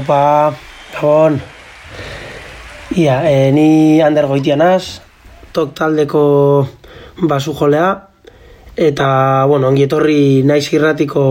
Aupa, 0.00 0.56
gabon. 0.96 1.34
Ia, 2.96 3.16
e, 3.28 3.52
ni 3.52 4.00
Ander 4.00 4.24
Goitianaz, 4.24 5.02
tok 5.52 5.74
taldeko 5.76 6.22
basu 7.28 7.52
jolea, 7.52 7.90
eta, 8.80 9.10
bueno, 9.50 9.68
ongi 9.68 9.84
etorri 9.84 10.40
naiz 10.48 10.64
irratiko 10.72 11.24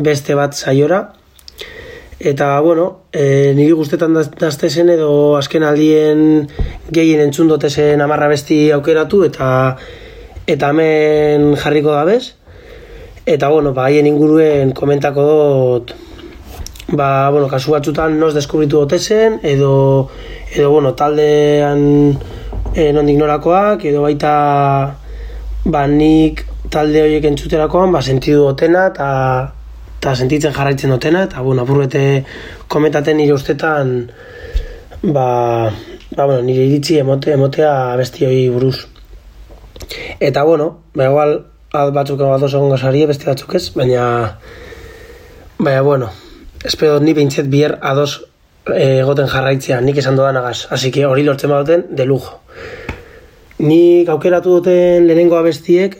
beste 0.00 0.32
bat 0.38 0.56
saiora. 0.56 1.02
Eta, 2.16 2.48
bueno, 2.64 2.88
e, 3.12 3.52
niri 3.58 3.76
guztetan 3.76 4.16
daztezen 4.16 4.96
edo 4.96 5.36
azken 5.36 5.68
aldien 5.68 6.48
gehien 6.88 7.20
entzun 7.20 7.52
dotezen 7.52 8.00
amarra 8.00 8.32
besti 8.32 8.70
aukeratu, 8.72 9.26
eta 9.28 9.50
eta 10.48 10.72
hemen 10.72 11.52
jarriko 11.52 11.92
da 11.92 12.06
bez. 12.08 12.22
Eta, 13.26 13.52
bueno, 13.52 13.74
ba, 13.76 13.90
haien 13.90 14.08
inguruen 14.08 14.72
komentako 14.72 15.32
dut 15.34 15.98
ba, 16.92 17.30
bueno, 17.30 17.48
kasu 17.48 17.70
batzutan 17.72 18.18
nos 18.18 18.34
deskubritu 18.34 18.78
dotezen, 18.78 19.40
edo, 19.42 20.10
edo 20.52 20.70
bueno, 20.70 20.94
taldean 20.94 22.18
e, 22.74 22.90
nondik 22.92 23.18
norakoak, 23.18 23.84
edo 23.84 24.02
baita 24.02 24.32
ba, 25.64 25.86
nik 25.86 26.44
talde 26.70 27.02
horiek 27.02 27.26
entzuterakoan, 27.30 27.92
ba, 27.92 28.02
sentidu 28.02 28.46
dutena, 28.48 28.88
eta 28.90 29.08
eta 30.00 30.14
sentitzen 30.16 30.54
jarraitzen 30.56 30.90
dutena, 30.94 31.26
eta, 31.28 31.42
bueno, 31.44 31.62
apurbete 31.62 32.24
komentaten 32.72 33.18
nire 33.20 33.34
ustetan, 33.36 34.10
ba, 35.02 35.26
ba, 36.16 36.24
bueno, 36.24 36.40
nire 36.42 36.64
iritzi 36.66 36.98
emote, 36.98 37.34
emotea 37.36 37.74
besti 38.00 38.26
hori 38.26 38.48
buruz. 38.48 38.86
Eta, 40.18 40.42
bueno, 40.48 40.70
ba, 40.94 41.10
igual, 41.10 41.36
batzuk 41.70 42.18
egon 42.18 42.48
egon 42.48 42.74
gazari, 42.74 43.04
beste 43.06 43.28
batzuk 43.28 43.54
ez, 43.60 43.68
baina, 43.76 44.06
baina, 45.58 45.82
bueno, 45.84 46.10
espero 46.64 47.00
ni 47.00 47.14
behintzet 47.14 47.48
bier 47.48 47.78
ados 47.80 48.26
eh, 48.66 49.00
egoten 49.00 49.28
jarraitzea, 49.28 49.80
nik 49.80 49.98
esan 49.98 50.16
dodan 50.16 50.36
agaz. 50.36 50.66
Así 50.70 50.90
que 50.90 51.06
hori 51.06 51.24
lortzen 51.24 51.50
baduten, 51.50 51.86
de 51.90 52.06
lujo. 52.06 52.40
Nik 53.58 54.08
aukeratu 54.08 54.60
duten 54.60 55.06
lehenengo 55.06 55.36
abestiek 55.36 55.98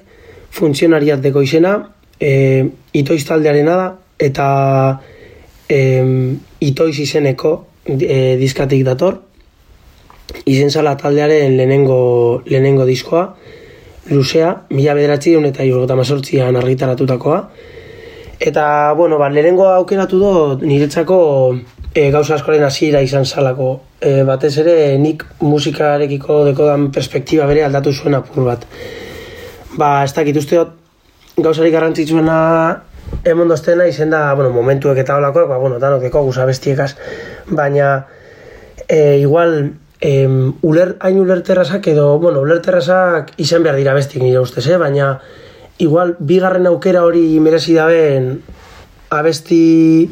funtzionariat 0.50 1.20
deko 1.22 1.42
izena, 1.44 1.74
e, 2.20 2.68
itoiz 2.92 3.22
taldearena 3.28 3.76
da, 3.76 3.88
eta 4.18 4.46
e, 5.68 5.80
itoiz 6.60 6.96
izeneko 7.00 7.52
e, 7.86 8.36
diskatik 8.40 8.84
dator, 8.84 9.20
izen 10.44 10.70
zala 10.70 10.96
taldearen 10.96 11.56
lehenengo, 11.56 12.42
lehenengo 12.46 12.86
diskoa, 12.88 13.26
luzea, 14.10 14.54
mila 14.70 14.94
bederatzi 14.96 15.36
eta 15.36 15.64
irgota 15.64 15.96
mazortzian 15.96 16.56
argitaratutakoa, 16.56 17.40
Eta, 18.40 18.92
bueno, 18.96 19.18
ba, 19.18 19.28
lehenengo 19.28 19.66
aukeratu 19.68 20.18
do, 20.18 20.32
niretzako 20.64 21.16
e, 21.92 22.06
gauza 22.10 22.38
askoren 22.38 22.64
hasiera 22.64 23.02
izan 23.04 23.26
salako. 23.28 23.74
E, 24.00 24.22
batez 24.24 24.54
ere, 24.62 24.76
nik 24.98 25.26
musikarekiko 25.44 26.38
dekodan 26.46 26.86
perspektiba 26.94 27.44
bere 27.50 27.66
aldatu 27.66 27.92
zuen 27.92 28.16
apur 28.16 28.46
bat. 28.48 28.64
Ba, 29.76 29.90
ez 30.06 30.14
dakit 30.16 30.38
usteot, 30.40 30.72
gauzarik 31.36 31.74
garrantzitsuena 31.76 32.38
emon 33.28 33.52
doztena 33.52 33.84
izen 33.90 34.16
da, 34.16 34.22
bueno, 34.38 34.54
momentuek 34.56 35.02
eta 35.04 35.18
holakoak, 35.20 35.48
ba, 35.50 35.60
bueno, 35.60 35.76
danok 35.82 36.06
deko 36.06 36.24
guza 36.30 36.48
bestiekaz, 36.48 36.94
baina, 37.50 37.90
e, 38.88 39.18
igual, 39.20 39.74
e, 40.00 40.14
uler, 40.64 40.96
hain 41.04 41.20
ulerterrazak 41.20 41.92
edo, 41.92 42.14
bueno, 42.24 42.40
ulerterrazak 42.40 43.34
izan 43.36 43.68
behar 43.68 43.76
dira 43.76 43.92
bestiek 43.98 44.24
nire 44.24 44.40
ustez, 44.40 44.64
eh? 44.70 44.80
baina, 44.80 45.18
igual 45.80 46.16
bigarren 46.20 46.68
aukera 46.68 47.04
hori 47.04 47.40
merezi 47.40 47.74
daben 47.74 48.42
abesti 49.10 50.10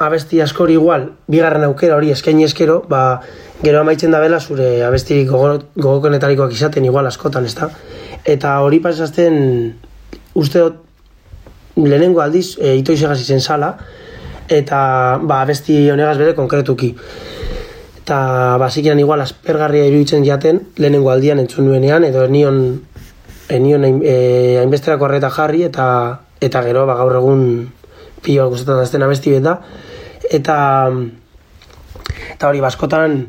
abesti 0.00 0.40
askori 0.40 0.78
igual 0.80 1.10
bigarren 1.28 1.64
aukera 1.68 1.96
hori 2.00 2.10
eskaini 2.10 2.46
eskero 2.48 2.80
ba 2.88 3.20
gero 3.62 3.80
amaitzen 3.80 4.10
da 4.10 4.20
bela 4.20 4.40
zure 4.40 4.82
abesti 4.84 5.26
gogokonetarikoak 5.28 6.52
izaten 6.56 6.84
igual 6.88 7.06
askotan 7.06 7.44
ezta? 7.44 7.68
Eta 8.24 8.58
hori 8.64 8.80
pasazten 8.80 9.36
uste 10.34 10.64
dut 10.64 10.80
lehenengo 11.76 12.22
aldiz 12.24 12.56
e, 12.58 12.74
ito 12.80 12.96
izegaz 12.96 13.20
izen 13.20 13.40
sala 13.40 13.74
eta 14.48 15.20
ba 15.22 15.42
abesti 15.44 15.76
honegaz 15.92 16.16
bere 16.18 16.34
konkretuki. 16.34 16.94
Eta 18.00 18.56
basikian 18.58 18.98
igual 18.98 19.20
aspergarria 19.20 19.84
iruditzen 19.86 20.24
jaten 20.24 20.64
lehenengo 20.80 21.12
aldian 21.12 21.38
entzun 21.44 21.68
nuenean 21.68 22.08
edo 22.08 22.26
nion 22.26 22.80
enion 23.50 23.84
eh, 23.86 24.58
hainbesterako 24.60 25.08
arreta 25.08 25.30
jarri 25.30 25.64
eta 25.66 25.86
eta 26.40 26.62
gero 26.64 26.86
ba, 26.86 26.96
gaur 26.96 27.16
egun 27.20 27.42
pioa 28.22 28.46
gustatzen 28.48 28.80
dazten 28.80 29.02
abesti 29.02 29.34
beta 29.36 29.58
eta 30.30 30.56
eta 32.34 32.48
hori 32.48 32.62
baskotan 32.64 33.24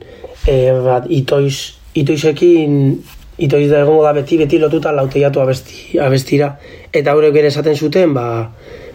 e, 0.47 0.55
bat, 0.85 1.07
itoiz 1.09 1.81
itoizekin 1.97 2.77
itoiz 3.41 3.67
da 3.71 3.81
egongo 3.81 4.03
da 4.05 4.13
beti 4.15 4.37
beti 4.39 4.59
lotuta 4.61 4.91
lauteiatu 4.93 5.41
abesti, 5.41 5.97
abestira. 5.99 6.53
Eta 6.93 7.15
hori 7.17 7.31
bere 7.33 7.49
esaten 7.49 7.75
zuten 7.75 8.13
ba, 8.13 8.25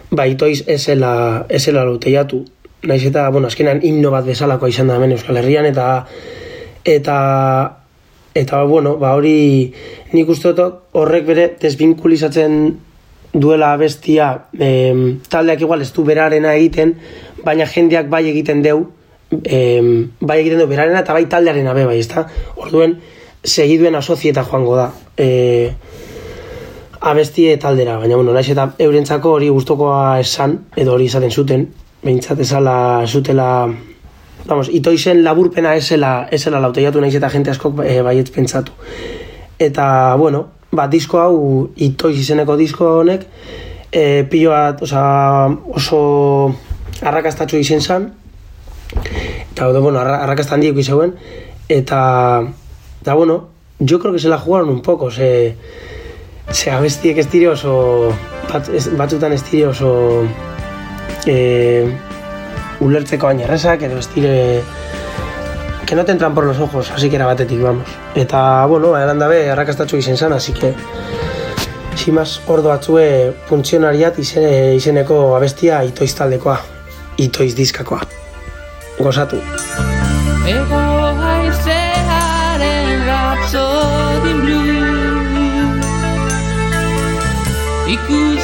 ba 0.09 0.27
itoiz 0.29 0.63
esela, 0.67 1.45
esela 1.49 1.83
lauteiatu 1.85 2.45
naiz 2.87 3.03
eta, 3.09 3.27
bueno, 3.33 3.49
azkenan 3.51 3.81
himno 3.83 4.11
bat 4.13 4.25
bezalakoa 4.25 4.69
izan 4.69 4.87
da 4.87 4.95
hemen 4.95 5.15
Euskal 5.17 5.41
Herrian 5.41 5.65
eta 5.65 6.05
eta 6.87 7.17
eta 8.35 8.63
bueno, 8.63 8.97
ba 8.97 9.15
hori 9.15 9.73
nik 10.13 10.29
uste 10.29 10.53
dut 10.53 10.97
horrek 10.97 11.25
bere 11.25 11.47
desbinkulizatzen 11.61 12.77
duela 13.33 13.75
bestia 13.77 14.47
e, 14.59 15.19
taldeak 15.29 15.61
igual 15.61 15.81
ez 15.81 15.91
du 15.93 16.03
berarena 16.03 16.55
egiten, 16.55 16.95
baina 17.45 17.67
jendeak 17.67 18.09
bai 18.09 18.23
egiten 18.29 18.63
deu, 18.65 18.87
e, 19.43 19.59
bai 20.19 20.39
egiten 20.41 20.63
du 20.63 20.67
berarena 20.67 21.03
eta 21.03 21.13
bai 21.13 21.25
taldearen 21.29 21.67
abe 21.67 21.85
bai, 21.85 21.99
ezta? 21.99 22.27
Orduen, 22.55 22.97
segiduen 23.43 23.95
asozieta 23.95 24.43
joango 24.43 24.75
da. 24.79 24.91
E, 25.17 25.71
abestie 26.99 27.57
taldera, 27.61 27.97
baina 28.01 28.15
bueno, 28.15 28.33
naiz 28.33 28.49
eta 28.49 28.71
eurentzako 28.83 29.35
hori 29.37 29.49
gustokoa 29.53 30.19
esan, 30.19 30.57
edo 30.75 30.95
hori 30.95 31.05
izaten 31.11 31.31
zuten, 31.31 31.67
behintzat 32.03 32.41
ezala 32.41 33.05
zutela 33.05 33.67
vamos, 34.47 34.69
itoizen 34.71 35.23
laburpena 35.23 35.75
esela, 35.75 36.27
esela 36.31 36.61
lauteiatu 36.63 37.01
naiz 37.03 37.15
eta 37.19 37.29
jente 37.29 37.51
askok 37.51 37.83
e, 37.83 37.99
baietz 38.01 38.31
pentsatu. 38.31 38.71
Eta, 39.59 40.15
bueno, 40.15 40.47
ba, 40.71 40.87
disko 40.87 41.19
hau, 41.19 41.37
itoiz 41.75 42.15
izeneko 42.21 42.55
disko 42.57 42.87
honek, 43.01 43.27
e, 43.91 44.23
pilo 44.31 44.53
bat, 44.55 44.81
oza, 44.87 45.03
oso 45.75 45.99
arrakastatxo 47.01 47.59
izen 47.59 47.83
zan, 47.83 48.09
eta, 49.51 49.69
bueno, 49.79 49.99
arrakastan 49.99 50.63
dieko 50.63 50.79
izauen, 50.79 51.13
eta, 51.67 52.01
eta, 53.01 53.13
bueno, 53.13 53.39
jo 53.79 53.99
creo 53.99 54.13
que 54.13 54.19
se 54.19 54.29
la 54.29 54.39
jugaron 54.39 54.69
un 54.69 54.81
poco, 54.81 55.11
se, 55.11 55.55
se 56.49 56.71
abestiek 56.71 57.17
ez 57.17 57.29
dire 57.31 57.49
oso, 57.49 58.13
bat, 58.47 58.69
batzutan 58.97 59.35
ez 59.35 59.43
dire 59.51 59.67
oso, 59.67 60.23
eh, 61.25 61.91
ulertzeko 62.79 63.27
baina 63.27 63.43
errezak, 63.45 63.81
edo 63.87 63.97
ez 63.99 64.09
dire 64.13 64.63
que 65.85 65.95
no 65.95 66.03
te 66.05 66.11
entran 66.11 66.35
por 66.35 66.43
los 66.43 66.59
ojos, 66.59 66.91
así 66.91 67.09
que 67.09 67.15
era 67.15 67.25
batetik, 67.25 67.61
vamos. 67.61 67.87
Eta, 68.13 68.65
bueno, 68.65 68.97
eran 68.97 69.19
dabe, 69.19 69.49
arrakastatxo 69.49 69.97
izen 69.97 70.17
zan, 70.17 70.33
así 70.33 70.51
que 70.53 70.73
simaz 71.95 72.41
ordo 72.47 72.69
batzue 72.69 73.33
funtzionariat 73.47 74.19
izen, 74.19 74.75
izeneko 74.75 75.35
abestia 75.35 75.83
itoiz 75.83 76.13
taldekoa, 76.15 76.59
itoiz 77.17 77.55
diskakoa. 77.55 78.01
Gozatu. 78.99 79.39
Ego 80.47 80.83
haizearen 81.23 83.05
rapsodin 83.07 84.41
blue 84.41 84.67
Ikuste 87.87 88.36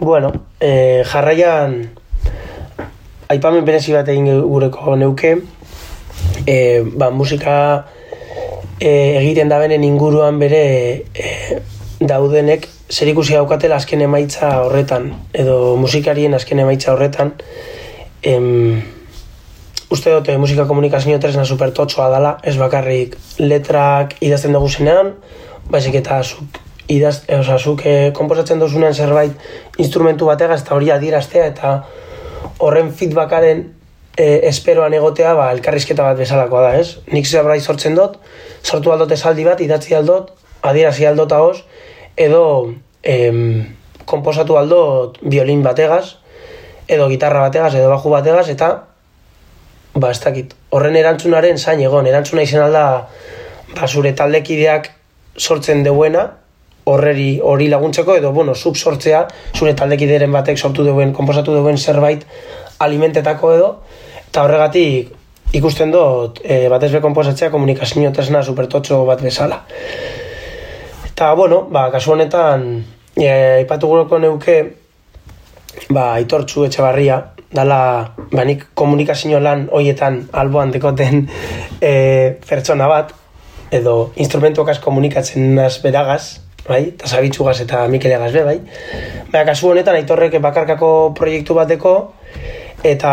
Bueno, 0.00 0.30
eh, 0.60 1.02
jarraian 1.04 1.88
aipamen 3.26 3.64
berezi 3.66 3.96
bat 3.96 4.06
egin 4.06 4.28
gureko 4.46 4.94
neuke. 4.94 5.32
Eh, 6.46 6.84
ba, 6.86 7.08
musika 7.10 7.54
eh, 8.78 9.18
egiten 9.18 9.50
dabenen 9.50 9.82
inguruan 9.82 10.38
bere 10.38 10.60
eh, 11.02 11.58
daudenek 11.98 12.68
zer 12.88 13.10
ikusi 13.10 13.34
daukatela 13.34 13.80
azken 13.82 14.06
emaitza 14.06 14.52
horretan 14.68 15.10
edo 15.34 15.74
musikarien 15.82 16.38
azken 16.38 16.62
emaitza 16.62 16.94
horretan. 16.94 17.34
Em, 18.22 18.78
uste 19.90 20.14
dute 20.14 20.38
musika 20.38 20.68
komunikazio 20.70 21.18
tresna 21.18 21.42
supertotxoa 21.42 22.08
dela 22.14 22.36
ez 22.46 22.54
bakarrik 22.60 23.18
letrak 23.42 24.14
idazten 24.22 24.54
dugu 24.54 24.70
zenean 24.70 25.16
baizik 25.74 25.98
eta 26.04 26.22
zuk 26.22 26.62
idaz, 26.88 27.22
e, 27.28 27.36
oza, 27.38 27.58
zuk 27.58 27.84
e, 27.86 27.96
komposatzen 28.16 28.60
duzunean 28.60 28.94
zerbait 28.94 29.34
instrumentu 29.78 30.28
bategaz 30.28 30.62
eta 30.62 30.74
hori 30.74 30.90
adieraztea 30.90 31.46
eta 31.52 31.72
horren 32.64 32.90
feedbackaren 32.96 33.64
e, 34.16 34.26
esperoan 34.48 34.94
egotea 34.96 35.34
ba, 35.38 35.50
elkarrizketa 35.54 36.06
bat 36.10 36.18
bezalakoa 36.18 36.64
da, 36.66 36.72
ez? 36.80 36.98
Nik 37.12 37.28
zerbait 37.28 37.62
sortzen 37.62 37.96
dut, 37.98 38.18
sortu 38.62 38.92
aldot 38.92 39.12
esaldi 39.14 39.46
bat, 39.46 39.60
idatzi 39.62 39.94
aldot, 39.98 40.32
adierazi 40.66 41.06
aldot 41.06 41.32
ahoz, 41.36 41.58
edo 42.18 42.42
em, 43.02 43.62
komposatu 44.08 44.58
aldot 44.58 45.20
violin 45.22 45.62
bategaz, 45.62 46.16
edo 46.88 47.06
gitarra 47.12 47.44
bategaz, 47.46 47.74
edo 47.76 47.92
baju 47.92 48.16
bategaz, 48.16 48.48
eta 48.50 48.72
ba, 49.94 50.10
ez 50.10 50.20
dakit, 50.24 50.54
horren 50.74 50.96
erantzunaren 50.96 51.58
zain 51.58 51.80
egon, 51.84 52.08
erantzuna 52.08 52.42
izan 52.46 52.64
alda 52.66 52.84
ba, 53.74 53.86
zure 53.86 54.14
taldekideak 54.16 54.90
sortzen 55.38 55.84
deuena, 55.86 56.26
horreri 56.92 57.38
hori 57.42 57.68
laguntzeko 57.68 58.16
edo 58.18 58.32
bueno, 58.32 58.54
zuk 58.54 58.76
sortzea 58.76 59.26
zure 59.54 59.74
taldekideren 59.74 60.32
batek 60.32 60.58
sortu 60.58 60.84
duen, 60.86 61.12
konposatu 61.12 61.54
duen 61.56 61.78
zerbait 61.78 62.24
alimentetako 62.84 63.52
edo 63.54 63.70
eta 64.28 64.44
horregatik 64.44 65.14
ikusten 65.56 65.92
dut 65.92 66.42
e, 66.44 66.66
batez 66.68 66.90
be 66.92 67.00
konposatzea 67.00 67.50
komunikazio 67.50 68.10
tresna 68.12 68.42
supertotxo 68.44 69.04
bat 69.08 69.22
bezala. 69.24 69.62
Eta 71.08 71.32
bueno, 71.34 71.62
ba, 71.72 71.88
kasu 71.90 72.12
honetan 72.12 72.68
e, 73.16 73.30
ipatu 73.64 73.88
guroko 73.88 74.20
neuke 74.20 74.58
ba, 75.88 76.12
aitortzu 76.18 76.66
etxe 76.68 76.84
barria 76.84 77.22
dala 77.52 77.80
ba, 78.30 78.44
nik 78.44 78.68
komunikazio 78.76 79.40
lan 79.40 79.68
hoietan 79.72 80.26
alboan 80.32 80.74
dekoten 80.74 81.24
e, 81.80 81.92
pertsona 82.48 82.90
bat 82.90 83.14
edo 83.72 84.12
instrumentuakaz 84.16 84.78
komunikatzen 84.84 85.54
naz 85.56 85.78
beragaz, 85.82 86.40
bai, 86.68 86.82
eta 86.92 87.08
zabitzugaz 87.08 87.58
eta 87.64 87.86
Mikelegaz 87.88 88.32
be, 88.32 88.44
bai. 88.44 88.58
Baina, 89.32 89.44
kasu 89.50 89.70
honetan, 89.72 89.96
aitorrek 89.98 90.38
bakarkako 90.44 90.90
proiektu 91.16 91.56
bateko, 91.56 91.94
eta, 92.84 93.12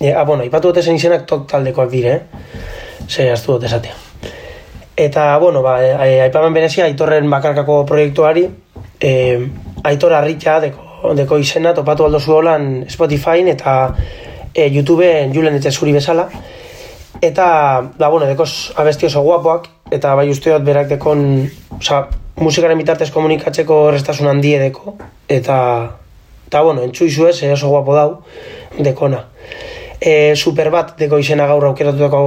e, 0.00 0.12
ah, 0.12 0.24
bueno, 0.24 0.44
ipatu 0.48 0.72
dute 0.72 0.82
zen 0.82 0.96
izenak 0.96 1.26
tok 1.28 1.46
taldekoak 1.50 1.90
dire, 1.92 2.14
eh? 2.14 2.48
Ze, 3.08 3.28
aztu 3.32 3.56
dute 3.56 3.68
esatea. 3.68 3.94
Eta, 4.96 5.26
bueno, 5.38 5.62
ba, 5.62 5.76
e, 5.84 6.20
aipamen 6.28 6.54
berezia, 6.54 6.86
aitorren 6.88 7.28
bakarkako 7.30 7.82
proiektuari, 7.88 8.48
e, 9.00 9.12
aitor 9.84 10.16
arritxa 10.16 10.58
deko, 10.64 11.14
deko 11.18 11.38
izena, 11.38 11.74
topatu 11.74 12.06
aldo 12.06 12.20
holan 12.26 12.84
Spotify 12.88 13.42
eta 13.50 13.94
e, 14.54 14.68
YouTubeen 14.68 15.32
julen 15.34 15.56
eta 15.58 15.70
zuri 15.70 15.92
bezala, 15.92 16.28
Eta, 17.22 17.92
da, 17.98 18.08
bueno, 18.08 18.26
dekoz 18.26 18.72
abesti 18.74 19.06
oso 19.06 19.20
guapoak, 19.22 19.68
eta 19.92 20.14
bai 20.16 20.28
usteot 20.32 20.64
berak 20.64 20.88
dekon, 20.94 21.24
oza, 21.78 22.06
musikaren 22.40 22.80
bitartez 22.80 23.10
komunikatzeko 23.12 23.90
restasun 23.92 24.30
handie 24.30 24.58
deko, 24.62 24.96
eta, 25.28 25.58
eta 26.48 26.62
bueno, 26.64 26.84
entzu 26.86 27.06
izu 27.10 27.28
ez, 27.28 27.36
oso 27.52 27.68
guapo 27.72 27.96
dau, 27.96 28.08
dekona. 28.78 29.26
E, 30.00 30.34
super 30.34 30.72
bat 30.74 30.96
deko 30.98 31.20
izena 31.22 31.46
gaur 31.50 31.68
aukeratutako 31.70 32.22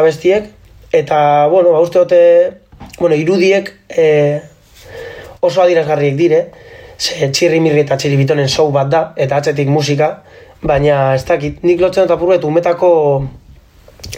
abestiek, 0.00 0.48
eta, 0.92 1.20
bueno, 1.52 1.76
ba, 1.76 1.84
usteote, 1.84 2.22
bueno, 2.98 3.14
irudiek 3.14 3.70
e, 3.88 4.08
oso 5.40 5.62
adirazgarriek 5.62 6.16
dire, 6.16 6.46
ze 6.98 7.28
txirri 7.34 7.60
mirri 7.60 7.82
eta 7.82 7.98
txirri 7.98 8.18
bitonen 8.20 8.48
show 8.48 8.70
bat 8.74 8.90
da, 8.90 9.04
eta 9.20 9.42
atzetik 9.42 9.68
musika, 9.68 10.14
baina 10.62 11.14
ez 11.16 11.24
dakit, 11.28 11.62
nik 11.66 11.80
lotzen 11.82 12.06
eta 12.06 12.16
purretu, 12.18 12.48
umetako 12.48 12.90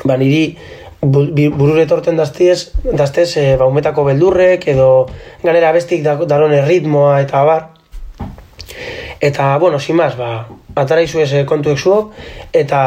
ba, 0.05 0.17
niri 0.21 0.57
burure 1.04 1.87
torten 1.87 2.16
daztiez, 2.16 2.73
daztez 2.84 3.37
e, 3.37 3.46
ba, 3.61 3.68
umetako 3.68 4.04
beldurrek 4.08 4.66
edo 4.73 5.06
ganera 5.42 5.73
bestik 5.73 6.02
darone 6.04 6.62
ritmoa 6.64 7.20
eta 7.23 7.44
bar 7.44 7.70
eta, 9.20 9.56
bueno, 9.58 9.78
sin 9.80 9.96
más, 9.96 10.16
ba, 10.16 10.49
atara 10.76 11.02
izu 11.02 11.23
ez 11.23 11.30
eh, 11.32 11.44
kontuek 11.49 11.78
zuok 11.78 12.12
eta 12.52 12.80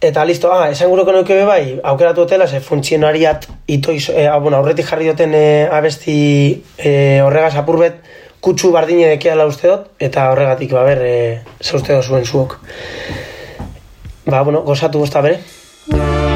eta 0.00 0.24
listo, 0.24 0.52
ah, 0.52 0.70
esan 0.70 0.88
gureko 0.92 1.12
neuke 1.12 1.36
bai 1.48 1.80
aukeratu 1.82 2.24
hotela, 2.24 2.46
ze 2.46 2.60
funtzionariat 2.60 3.48
itoiz, 3.66 4.08
e, 4.10 4.28
bueno, 4.40 4.58
aurretik 4.58 4.86
jarri 4.86 5.10
duten 5.10 5.34
e, 5.34 5.66
abesti 5.72 6.16
e, 6.78 7.20
horregaz 7.24 7.56
apurbet 7.56 8.00
kutsu 8.40 8.70
bardine 8.72 9.08
dekeala 9.10 9.48
usteot 9.50 9.90
eta 9.98 10.30
horregatik, 10.30 10.72
ba, 10.72 10.84
ber, 10.86 11.02
e, 11.02 11.40
ze 11.60 11.76
uste 11.76 12.00
zuen 12.02 12.24
zuok. 12.24 12.58
Ba, 14.26 14.42
bueno, 14.42 14.62
gozatu 14.62 15.04
gozta 15.04 15.20
bere. 15.20 15.55
我。 15.88 16.35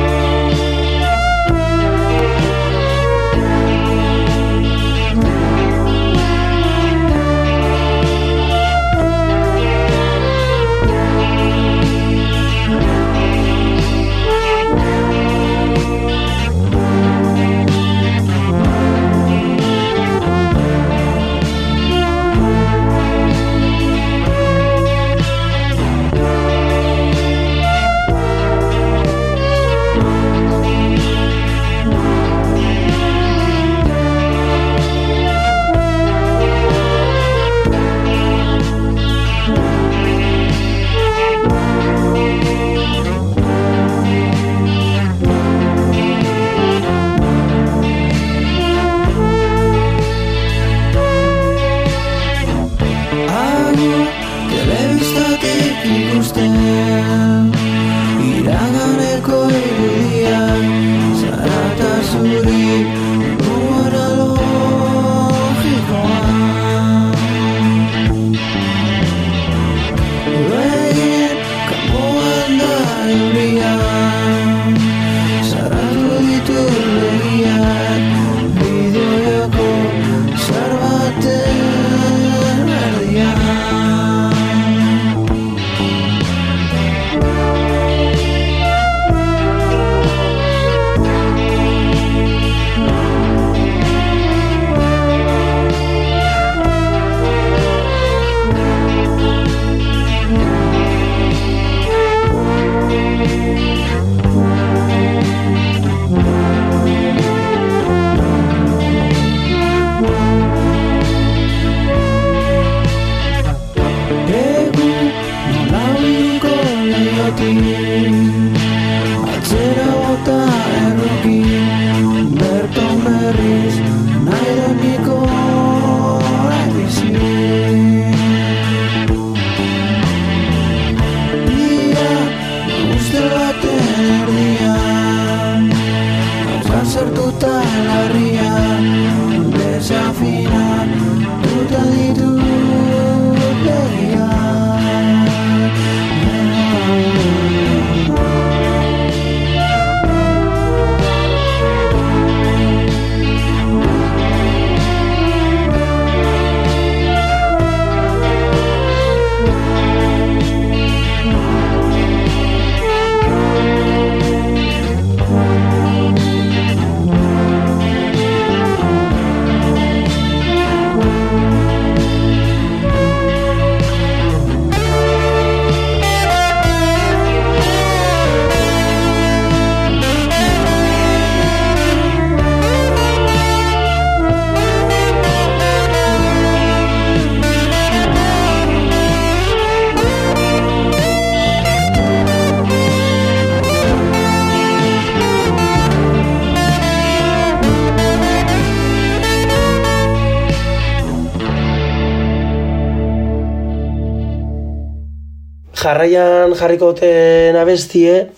Jarraian 206.00 206.54
jarriko 206.56 206.92
duten 206.94 207.56
abestie, 207.56 208.30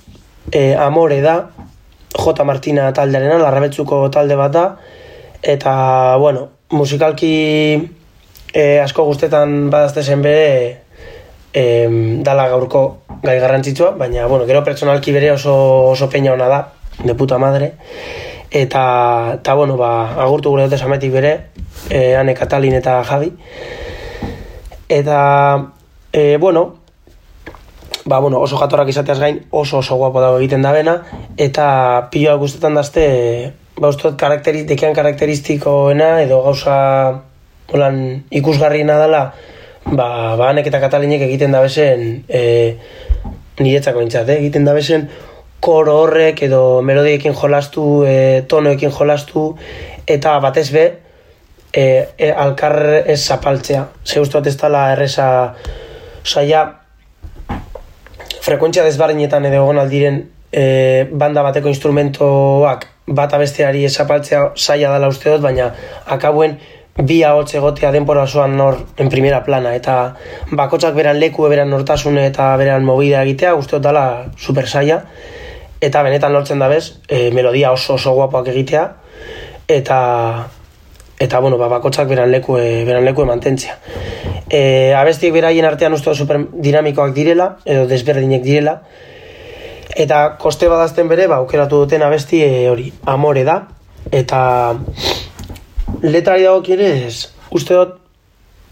e, 0.50 0.74
amore 0.74 1.20
da, 1.22 1.50
J. 2.12 2.44
Martina 2.44 2.92
taldearena, 2.92 3.38
larrabetzuko 3.38 4.08
talde 4.10 4.34
bat 4.36 4.52
da, 4.52 4.64
eta, 5.42 6.16
bueno, 6.18 6.48
musikalki 6.72 7.78
e, 8.52 8.80
asko 8.82 9.04
guztetan 9.06 9.70
badaztezen 9.70 10.22
bere, 10.22 10.82
e, 11.54 11.64
dala 12.26 12.48
gaurko 12.50 12.82
gai 13.22 13.38
garrantzitsua, 13.38 13.92
baina, 13.94 14.26
bueno, 14.26 14.46
gero 14.46 14.64
pertsonalki 14.64 15.12
bere 15.14 15.30
oso, 15.32 15.54
oso 15.92 16.10
peina 16.10 16.32
ona 16.32 16.48
da, 16.50 16.60
de 17.04 17.14
puta 17.14 17.38
madre, 17.38 17.74
eta, 18.50 19.38
eta 19.38 19.54
bueno, 19.54 19.78
ba, 19.78 20.16
agurtu 20.18 20.50
gure 20.50 20.66
dute 20.66 20.82
sametik 20.82 21.14
bere, 21.14 21.34
e, 21.88 22.16
Ane 22.18 22.34
Katalin 22.34 22.74
eta 22.74 23.02
Javi, 23.06 23.32
eta, 24.88 25.18
e, 26.12 26.36
bueno, 26.36 26.81
ba, 28.04 28.18
bueno, 28.18 28.40
oso 28.40 28.58
jatorrak 28.58 28.88
izateaz 28.88 29.18
gain 29.18 29.40
oso 29.50 29.78
oso 29.78 29.96
guapo 29.96 30.20
dago 30.20 30.38
egiten 30.40 30.62
da 30.62 30.72
bena, 30.72 30.96
eta 31.36 32.08
piloa 32.10 32.36
guztetan 32.40 32.74
dazte, 32.74 33.04
ba, 33.78 33.88
uste 33.88 34.14
karakteri, 34.18 34.64
dekean 34.68 34.94
karakteristikoena, 34.94 36.22
edo 36.24 36.42
gauza 36.42 36.76
holan, 37.72 38.24
ikusgarriena 38.30 38.98
dela, 39.00 39.22
ba, 39.86 40.08
ba 40.38 40.50
anek 40.50 40.68
eta 40.70 40.80
katalinek 40.82 41.26
egiten 41.28 41.54
da 41.54 41.62
bezen, 41.64 42.24
e, 42.28 42.42
niretzako 43.60 44.02
nintzat, 44.02 44.28
eh? 44.28 44.40
egiten 44.42 44.66
da 44.66 44.74
bezen, 44.76 45.08
koro 45.62 46.00
horrek 46.02 46.42
edo 46.48 46.82
melodiekin 46.82 47.36
jolastu, 47.38 47.86
e, 48.08 48.42
tonoekin 48.50 48.90
jolastu, 48.90 49.52
eta 50.10 50.34
batez 50.42 50.68
be, 50.74 50.86
e, 51.72 51.84
e, 52.18 52.30
alkar 52.30 52.78
ez 53.06 53.20
zapaltzea. 53.22 53.86
Ze 54.04 54.20
uste 54.20 54.42
ez 54.44 54.56
dela 54.58 54.88
erresa, 54.92 55.54
saia, 56.24 56.81
frekuentzia 58.42 58.84
desbardinetan 58.84 59.46
edo 59.46 59.62
egon 59.62 59.78
aldiren 59.78 60.22
e, 60.50 61.06
banda 61.12 61.44
bateko 61.46 61.70
instrumentoak 61.70 62.86
bat 63.06 63.34
abesteari 63.34 63.84
esapaltzea 63.86 64.52
saia 64.56 64.92
dela 64.92 65.10
uste 65.10 65.30
dut, 65.30 65.42
baina 65.44 65.70
akabuen 66.16 66.56
bi 66.98 67.22
ahots 67.24 67.54
egotea 67.56 67.92
denpora 67.94 68.26
osoan 68.26 68.56
nor 68.56 68.80
en 69.00 69.08
primera 69.08 69.42
plana. 69.46 69.74
Eta 69.78 70.16
bakotsak 70.50 70.94
beran 70.98 71.20
leku, 71.22 71.46
beran 71.48 71.70
nortasune 71.70 72.26
eta 72.28 72.50
beran 72.60 72.84
movida 72.84 73.22
egitea 73.22 73.54
uste 73.58 73.78
dut 73.78 73.86
dela 73.88 74.06
super 74.36 74.68
saia. 74.68 75.02
Eta 75.82 76.02
benetan 76.02 76.34
lortzen 76.34 76.60
da 76.62 76.68
bez, 76.70 76.98
e, 77.08 77.30
melodia 77.34 77.72
oso 77.72 77.94
oso 77.94 78.12
guapoak 78.18 78.52
egitea. 78.52 78.84
Eta 79.68 79.98
eta 81.22 81.38
bueno, 81.40 81.58
ba, 81.58 81.68
bakotsak 81.70 82.08
beran 82.10 82.30
leku, 82.34 82.58
e, 82.58 82.84
beran 82.84 83.06
leku 83.06 83.24
mantentzia 83.24 83.78
e, 84.52 84.92
abestiek 84.94 85.32
beraien 85.32 85.64
artean 85.64 85.96
uste 85.96 86.14
super 86.14 86.44
dinamikoak 86.52 87.14
direla, 87.16 87.56
edo 87.64 87.86
desberdinek 87.88 88.44
direla, 88.44 88.76
eta 89.96 90.22
koste 90.40 90.68
badazten 90.68 91.08
bere, 91.08 91.26
ba, 91.30 91.40
aukeratu 91.40 91.82
duten 91.84 92.04
abesti 92.04 92.42
e, 92.44 92.68
hori, 92.70 92.90
amore 93.08 93.46
da, 93.48 93.58
eta 94.12 94.42
letrari 96.04 96.44
dago 96.44 96.62
ez, 96.84 97.32
uste 97.50 97.74
dut, 97.74 97.98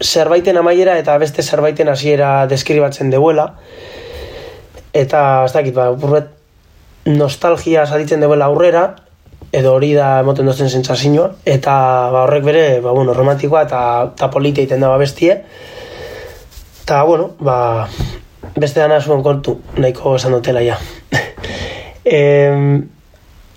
zerbaiten 0.00 0.56
amaiera 0.56 0.96
eta 0.98 1.16
beste 1.20 1.42
zerbaiten 1.42 1.88
hasiera 1.88 2.46
deskribatzen 2.48 3.10
deuela, 3.10 3.54
eta 4.92 5.44
ez 5.44 5.52
dakit, 5.56 5.74
ba, 5.74 5.90
burbet, 5.92 6.36
nostalgia 7.06 7.86
saditzen 7.86 8.20
deuela 8.20 8.52
aurrera, 8.52 8.96
edo 9.52 9.74
hori 9.74 9.92
da 9.94 10.20
emoten 10.22 10.46
dozen 10.46 10.70
sentsazioa 10.70 11.30
eta 11.44 11.74
ba, 12.12 12.24
horrek 12.24 12.44
bere 12.46 12.64
ba, 12.84 12.92
bueno, 12.92 13.14
romantikoa 13.14 13.64
eta, 13.66 13.80
eta 14.14 14.30
politia 14.30 14.64
iten 14.64 14.80
da 14.80 14.92
bestie. 15.00 15.40
Eta 16.84 17.02
bueno 17.04 17.32
ba, 17.40 17.88
beste 18.56 18.80
dana 18.80 19.00
zuen 19.00 19.22
kontu 19.22 19.60
nahiko 19.78 20.16
esan 20.16 20.38
dutela 20.38 20.64
ja. 20.64 20.78
E, 22.10 22.18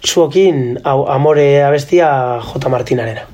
zuokin 0.03 0.75
amore 0.83 1.63
abestia 1.63 2.09
J. 2.43 2.69
Martinarena 2.69 3.32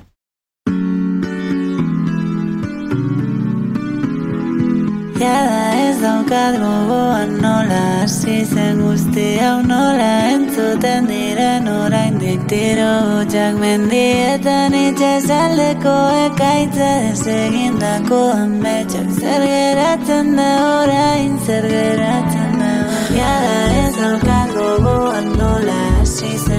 Jada 5.19 5.63
ez 5.75 5.97
daukat 5.99 6.53
gogoan 6.61 7.31
nola 7.43 7.79
hasi 8.01 8.35
zen 8.51 8.77
guzti 8.83 9.25
hau 9.41 9.57
nola 9.71 10.11
entzuten 10.35 11.09
diren 11.11 11.67
orain 11.67 12.15
diktiro 12.21 12.91
hutsak 13.07 13.59
mendietan 13.63 14.77
itxasaldeko 14.79 15.95
ekaitza 16.27 16.91
desegindako 17.03 18.21
ametxak 18.45 19.09
zer 19.19 19.43
geratzen 19.51 20.35
da 20.39 20.49
orain 20.79 21.35
zer 21.45 21.67
geratzen 21.75 22.51
da. 22.61 22.71
Jada 23.17 23.59
ez 23.83 23.93
daukat 23.99 24.49
gogoan 24.55 25.27
nola 25.41 25.79
hasi 25.99 26.31
zen 26.45 26.58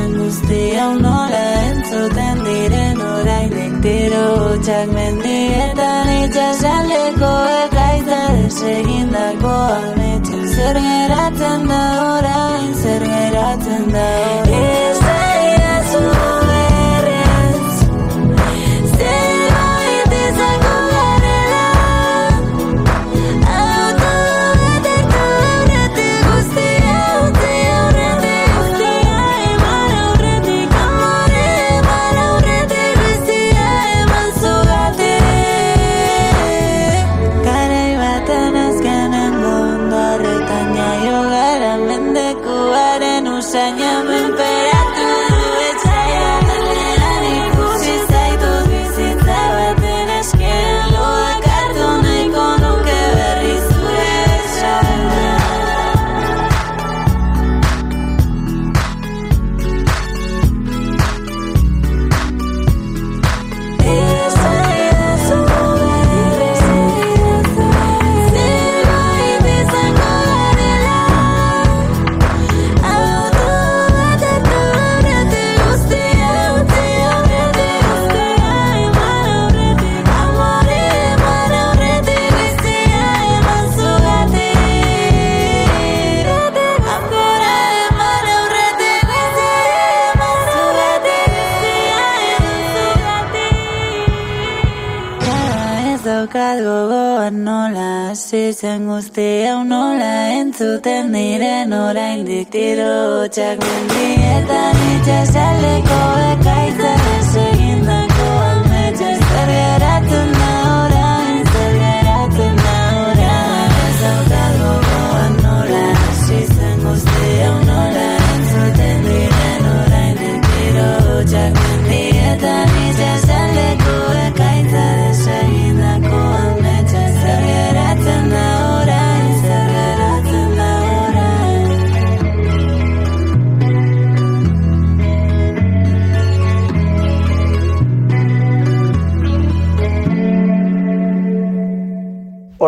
hau 0.51 0.95
nola 0.99 1.43
entzuten 1.67 2.41
diren 2.47 3.03
orain 3.09 3.51
diktiro 3.55 4.23
hutsak 4.43 4.89
mendietan 4.97 6.11
itxasaldeko 6.17 7.33
ekaitza 7.65 8.21
desegindako 8.39 9.55
ametxak 9.77 10.45
zer 10.55 10.81
geratzen 10.89 11.69
da 11.73 11.83
orain 12.15 12.73
zer 12.83 13.07
geratzen 13.13 13.87
da? 13.95 14.09
Ez 14.63 15.00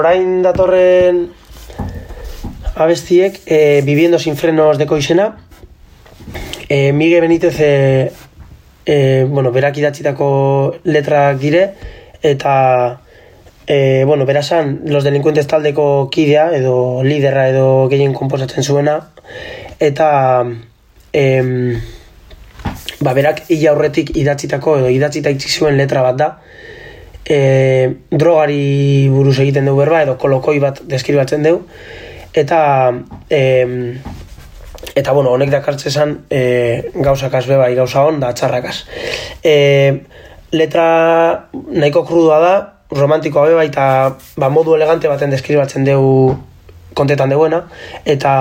orain 0.02 0.42
datorren 0.42 1.28
abestiek 2.74 3.38
e, 3.46 3.82
Viviendo 3.86 4.18
sin 4.18 4.34
frenos 4.36 4.74
deko 4.80 4.96
izena 4.98 5.28
e, 6.68 6.90
Miguel 6.90 7.20
Benítez 7.22 7.54
e, 7.60 8.10
e, 8.84 8.96
bueno, 9.30 9.52
berak 9.54 9.78
idatzitako 9.78 10.28
letrak 10.82 11.38
dire 11.38 11.62
eta 12.22 12.98
e, 13.66 14.02
bueno, 14.04 14.26
berasan 14.26 14.80
los 14.86 15.04
delincuentes 15.04 15.46
taldeko 15.46 16.10
kidea 16.10 16.50
edo 16.56 17.04
liderra 17.04 17.46
edo 17.52 17.86
gehien 17.88 18.12
komposatzen 18.12 18.66
zuena 18.66 18.96
eta 19.78 20.42
em, 21.12 21.78
ba, 22.98 23.14
berak 23.14 23.44
hila 23.46 23.76
aurretik 23.76 24.16
idatzitako 24.16 24.80
edo 24.82 24.90
idatzita 24.90 25.30
itxi 25.30 25.54
zuen 25.60 25.78
letra 25.78 26.02
bat 26.02 26.18
da 26.18 26.32
e, 27.24 27.38
drogari 28.11 29.08
buruz 29.12 29.38
egiten 29.38 29.66
dugu 29.66 29.85
berba 29.85 30.02
edo 30.02 30.16
kolokoi 30.18 30.58
bat 30.61 30.82
deskribatzen 30.88 31.42
dugu. 31.42 31.64
Eta 32.32 32.92
em, 33.28 34.00
eta 34.94 35.12
bueno, 35.12 35.32
honek 35.32 35.50
dakartzezan 35.50 36.16
e, 36.30 36.90
gauzakaz 36.94 37.46
beba, 37.48 37.68
gauza 37.76 38.04
hon 38.04 38.20
da 38.20 38.32
txarrakaz 38.37 38.82
e, 39.44 39.54
letra 40.52 41.48
nahiko 41.52 42.04
krudua 42.04 42.38
da 42.42 42.54
romantikoa 42.92 43.46
beba 43.48 43.64
eta 43.64 43.85
ba, 44.37 44.50
modu 44.52 44.76
elegante 44.76 45.08
baten 45.08 45.32
deskribatzen 45.32 45.87
dugu 45.88 46.37
kontetan 46.94 47.32
deuena 47.32 47.64
eta 48.04 48.32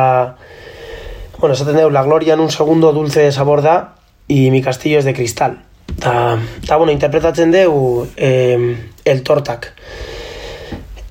bueno, 1.40 1.56
esaten 1.56 1.80
dugu, 1.80 1.90
la 1.90 2.04
gloria 2.04 2.34
en 2.34 2.42
un 2.42 2.52
segundo 2.52 2.92
dulce 2.92 3.22
de 3.22 3.32
sabor 3.32 3.62
da 3.62 3.96
y 4.28 4.52
mi 4.52 4.62
castillo 4.62 5.00
es 5.00 5.06
de 5.06 5.14
cristal 5.14 5.64
eta, 5.98 6.40
eta 6.64 6.78
bueno, 6.78 6.92
interpretatzen 6.92 7.52
dugu 7.52 8.08
eh, 8.16 8.78
el 9.06 9.24
tortak. 9.24 9.74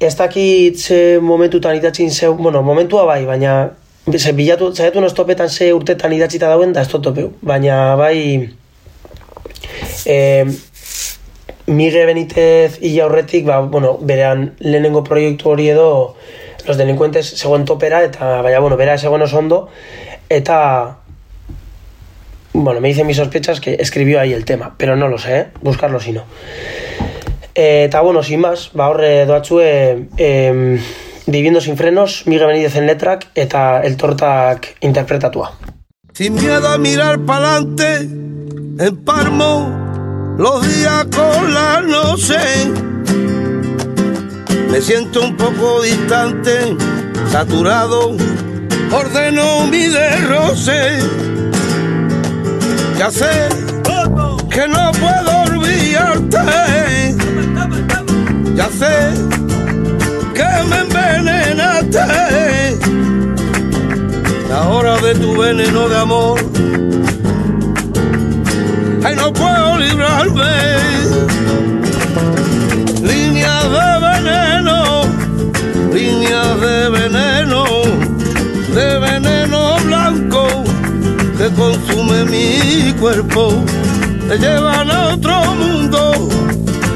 Ez 0.01 0.17
dakit 0.17 0.79
ze 0.79 1.19
momentutan 1.21 1.77
idatzin 1.77 2.11
zeu, 2.11 2.35
bueno, 2.35 2.63
momentua 2.63 3.05
bai, 3.05 3.25
baina 3.27 3.73
ze 4.17 4.33
bilatu, 4.33 4.73
zaitu 4.75 5.01
nos 5.01 5.15
topetan 5.15 5.51
ze 5.51 5.73
urtetan 5.75 6.13
idatzita 6.13 6.49
dauen 6.49 6.73
da 6.73 6.81
ez 6.81 6.89
topeu, 6.89 7.33
baina 7.43 7.97
bai 7.97 8.51
eh, 10.07 10.47
Miguel 11.67 12.07
Benítez 12.07 12.79
illa 12.81 13.07
horretik, 13.07 13.45
ba, 13.47 13.61
bueno, 13.61 13.99
berean 14.01 14.55
lehenengo 14.59 15.05
proiektu 15.05 15.51
hori 15.51 15.69
edo 15.69 16.17
los 16.67 16.77
delincuentes 16.77 17.35
zegoen 17.37 17.65
topera, 17.65 18.03
eta 18.03 18.41
baina, 18.43 18.59
bueno, 18.59 18.77
bera 18.77 18.99
zegoen 18.99 19.23
oso 19.23 19.39
ondo, 19.39 19.69
eta 20.29 21.00
bueno, 22.53 22.81
me 22.81 22.89
dicen 22.89 23.07
mis 23.07 23.17
sospechas 23.17 23.61
que 23.61 23.75
escribió 23.75 24.21
ahí 24.21 24.33
el 24.33 24.45
tema, 24.45 24.75
pero 24.77 24.97
no 24.97 25.09
lo 25.09 25.19
sé, 25.19 25.39
¿eh? 25.39 25.47
buscarlo 25.63 26.01
si 26.01 26.13
no. 26.13 26.25
Eh, 27.55 27.85
eta 27.85 28.01
bueno, 28.01 28.23
sin 28.23 28.41
más, 28.41 28.71
ba 28.75 28.89
horre 28.89 29.27
doatzue 29.27 30.09
eh, 30.17 30.81
Viviendo 31.31 31.61
sin 31.61 31.77
frenos, 31.77 32.27
Miguel 32.27 32.49
Benítez 32.49 32.75
en 32.75 32.87
letrak 32.87 33.29
eta 33.37 33.83
el 33.83 33.97
tortak 33.97 34.77
interpretatua. 34.81 35.53
Sin 36.13 36.35
miedo 36.35 36.67
a 36.67 36.77
mirar 36.77 37.21
pa'lante, 37.21 37.99
en 37.99 39.05
Parmo, 39.05 40.35
los 40.37 40.67
días 40.67 41.07
con 41.15 41.55
la 41.55 41.83
noche. 41.83 42.35
Me 44.71 44.81
siento 44.81 45.23
un 45.23 45.37
poco 45.37 45.83
distante, 45.83 46.77
saturado, 47.31 48.17
ordeno 48.91 49.69
mi 49.69 49.87
derroce. 49.87 51.30
Ya 53.01 53.11
sé 53.11 53.49
que 54.51 54.69
no 54.69 54.93
puedo 54.93 55.31
olvidarte, 55.47 57.17
ya 58.55 58.69
sé 58.69 58.95
que 60.35 60.49
me 60.69 60.81
envenenaste. 60.81 61.99
La 64.51 64.69
hora 64.69 64.99
de 64.99 65.15
tu 65.15 65.35
veneno 65.35 65.89
de 65.89 65.97
amor 65.97 66.41
ay 69.03 69.17
no 69.17 69.33
puedo 69.33 69.79
librarme. 69.79 70.53
Líneas 73.03 73.65
de 73.77 73.89
veneno, 74.09 75.03
líneas 75.91 76.61
de 76.61 76.91
veneno, 76.91 77.65
consume 81.57 82.25
mi 82.25 82.93
cuerpo, 82.95 83.55
te 84.29 84.39
llevan 84.39 84.91
a 84.91 85.15
otro 85.15 85.55
mundo, 85.55 86.29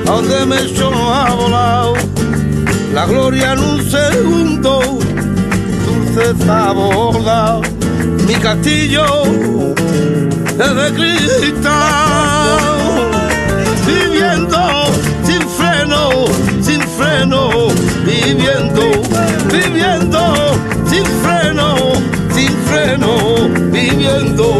a 0.06 0.10
donde 0.10 0.46
me 0.46 0.62
echó 0.62 0.90
a 0.92 1.34
volar. 1.34 1.92
La 2.92 3.06
gloria 3.06 3.52
en 3.52 3.58
un 3.58 3.90
segundo, 3.90 4.80
dulce 5.86 6.44
sabor 6.44 7.14
mi 8.26 8.34
castillo 8.34 9.04
es 9.24 10.56
de 10.56 10.92
cristal, 10.94 11.72
viviendo 13.86 14.58
sin 15.24 15.42
freno, 15.48 16.10
sin 16.62 16.80
freno, 16.80 17.68
viviendo, 18.06 18.82
viviendo 19.52 20.20
sin 20.88 21.04
freno, 21.22 21.92
viviendo. 23.73 24.59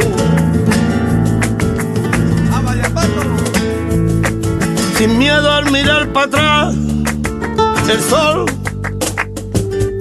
Sin 4.97 5.19
miedo 5.19 5.51
al 5.51 5.71
mirar 5.71 6.09
para 6.13 6.27
atrás, 6.27 6.75
el 7.89 8.01
sol 8.01 8.47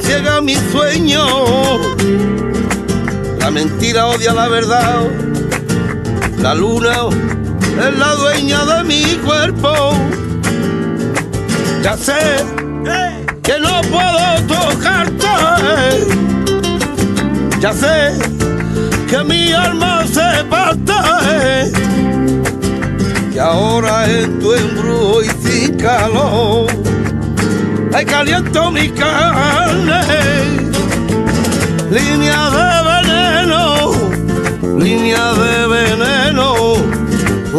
ciega 0.02 0.42
mi 0.42 0.56
sueño. 0.72 1.26
La 3.40 3.52
mentira 3.52 4.08
odia 4.08 4.34
la 4.34 4.48
verdad. 4.48 5.02
La 6.40 6.56
luna 6.56 6.94
es 7.88 7.98
la 7.98 8.16
dueña 8.16 8.66
de 8.66 8.84
mi 8.84 9.04
cuerpo. 9.26 9.94
Ya 11.82 11.98
sé 11.98 12.46
que 13.44 13.60
no 13.60 13.82
puedo 13.92 14.48
tocarte. 14.48 16.23
Ya 17.64 17.72
sé 17.72 18.12
que 19.10 19.24
mi 19.24 19.54
alma 19.54 20.04
se 20.06 20.44
parte. 20.50 20.92
Y 23.34 23.38
ahora 23.38 24.06
en 24.06 24.38
tu 24.42 24.52
embrujo 24.52 25.24
y 25.24 25.30
sin 25.30 25.78
calor, 25.78 26.68
ay 27.94 28.04
caliento 28.04 28.70
mi 28.70 28.90
carne. 28.90 30.02
Línea 31.90 32.50
de 32.58 32.70
veneno, 32.92 33.94
línea 34.78 35.32
de 35.32 35.68
veneno, 35.68 36.74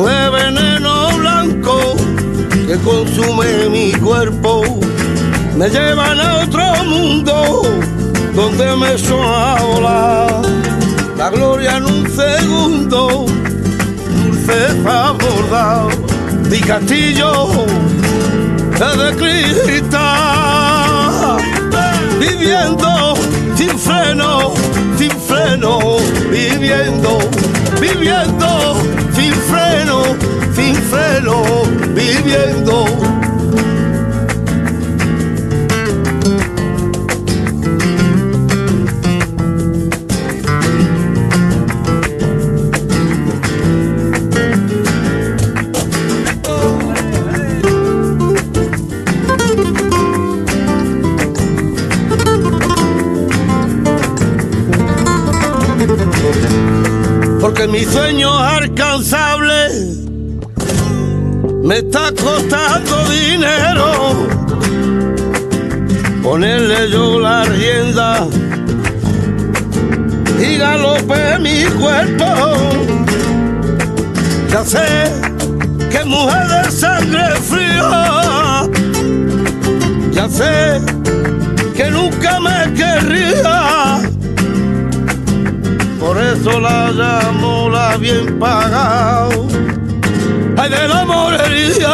de 0.05 0.31
veneno 0.37 1.17
blanco 1.17 1.97
que 2.67 2.77
consume 2.85 3.71
mi 3.71 3.93
cuerpo. 3.93 4.65
Me 5.57 5.71
llevan 5.71 6.21
a 6.21 6.43
otro 6.43 6.85
mundo 6.85 7.63
donde 8.35 8.77
me 8.77 8.99
suena 8.99 9.57
a 9.57 9.63
volar 9.63 10.43
la 11.17 11.31
gloria 11.31 11.77
en 11.77 11.85
un 11.85 12.11
segundo, 12.11 13.27
dulce 14.23 14.83
sabor 14.83 15.51
da 15.51 15.87
mi 16.51 16.61
castillo 16.61 17.49
de 18.79 19.17
cristal, 19.17 20.03
viviendo 22.19 23.15
sin 23.57 23.79
freno, 23.79 24.53
sin 24.99 25.13
freno, 25.13 25.79
viviendo, 26.31 27.19
viviendo 27.81 28.75
sin 29.15 29.33
freno, 29.33 30.03
sin 30.55 30.75
freno, 30.75 31.43
viviendo. 31.95 33.24
Porque 57.75 57.87
mi 57.87 57.93
sueño 57.93 58.39
alcanzable 58.39 59.69
me 61.65 61.79
está 61.79 62.13
costando 62.13 63.09
dinero. 63.09 64.29
Ponerle 66.23 66.91
yo 66.91 67.19
la 67.19 67.45
rienda 67.45 68.29
y 70.41 70.57
galope 70.57 71.39
mi 71.41 71.65
cuerpo. 71.81 72.25
Ya 74.51 74.65
sé 74.65 75.11
que 75.91 76.05
mujer 76.05 76.47
de 76.47 76.71
sangre 76.71 77.31
fría, 77.41 78.69
ya 80.13 80.29
sé 80.29 80.81
que 81.75 81.91
nunca 81.91 82.39
me 82.39 82.73
querría 82.75 84.14
eso 86.13 86.61
la 86.61 86.91
llamo 86.93 87.71
la 87.71 87.97
bien 87.97 88.39
pagado. 88.39 89.47
Ay, 90.57 90.71
del 90.71 90.93
amor 90.93 91.35
herido. 91.35 91.91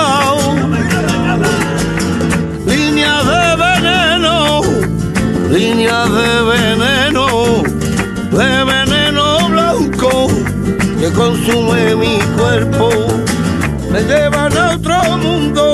Línea 2.67 3.23
de 3.23 3.57
veneno, 3.65 4.61
línea 5.51 6.07
de 6.07 6.43
veneno, 6.53 7.27
de 8.33 8.65
veneno 8.65 9.49
blanco 9.49 10.29
que 10.99 11.11
consume 11.13 11.95
mi 11.95 12.19
cuerpo. 12.37 12.91
Me 13.93 14.03
llevan 14.03 14.57
a 14.57 14.75
otro 14.75 15.17
mundo 15.19 15.73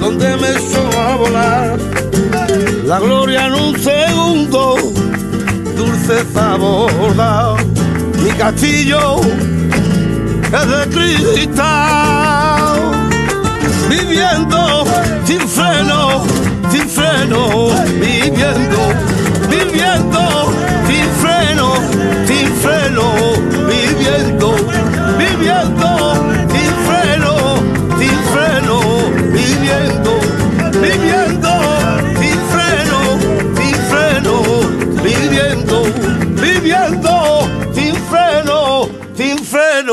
donde 0.00 0.36
me 0.36 0.50
echó 0.52 0.82
a 0.98 1.16
volar. 1.16 1.78
La 2.86 2.98
gloria 2.98 3.48
segundo, 3.48 3.99
sabor 6.32 7.16
da. 7.16 7.56
Mi 8.22 8.30
castillo 8.32 9.20
es 10.44 10.66
de 10.68 10.82
cristal. 11.34 12.78
Viviendo 13.88 14.84
sin 15.24 15.40
freno, 15.48 16.24
sin 16.70 16.88
freno, 16.88 17.70
viviendo, 18.00 18.80
viviendo 19.48 20.52
sin 20.86 21.08
freno, 21.22 21.74
sin 22.26 22.48
freno, 22.62 23.04
viviendo, 23.68 24.54
viviendo 25.18 26.39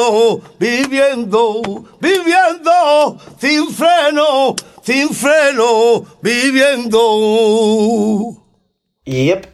freno, 0.07 0.41
viviendo, 0.59 1.61
viviendo 1.99 3.17
sin 3.39 3.67
freno, 3.69 4.55
sin 4.81 5.09
freno, 5.09 6.05
viviendo. 6.21 6.99
Yep. 9.05 9.45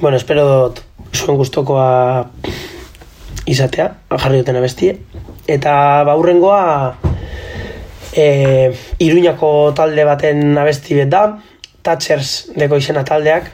Bueno, 0.00 0.16
espero 0.16 0.74
zuen 1.14 1.36
gustokoa 1.36 2.30
izatea, 3.46 3.96
jarri 4.10 4.38
duten 4.38 4.56
abestie. 4.56 4.98
Eta 5.46 6.02
baurrengoa 6.04 6.96
e, 8.12 8.72
Iruñako 8.98 9.72
talde 9.74 10.04
baten 10.04 10.58
abesti 10.58 10.94
bet 10.94 11.10
da, 11.10 11.38
Thatchers 11.82 12.50
deko 12.56 12.76
izena 12.76 13.04
taldeak. 13.04 13.52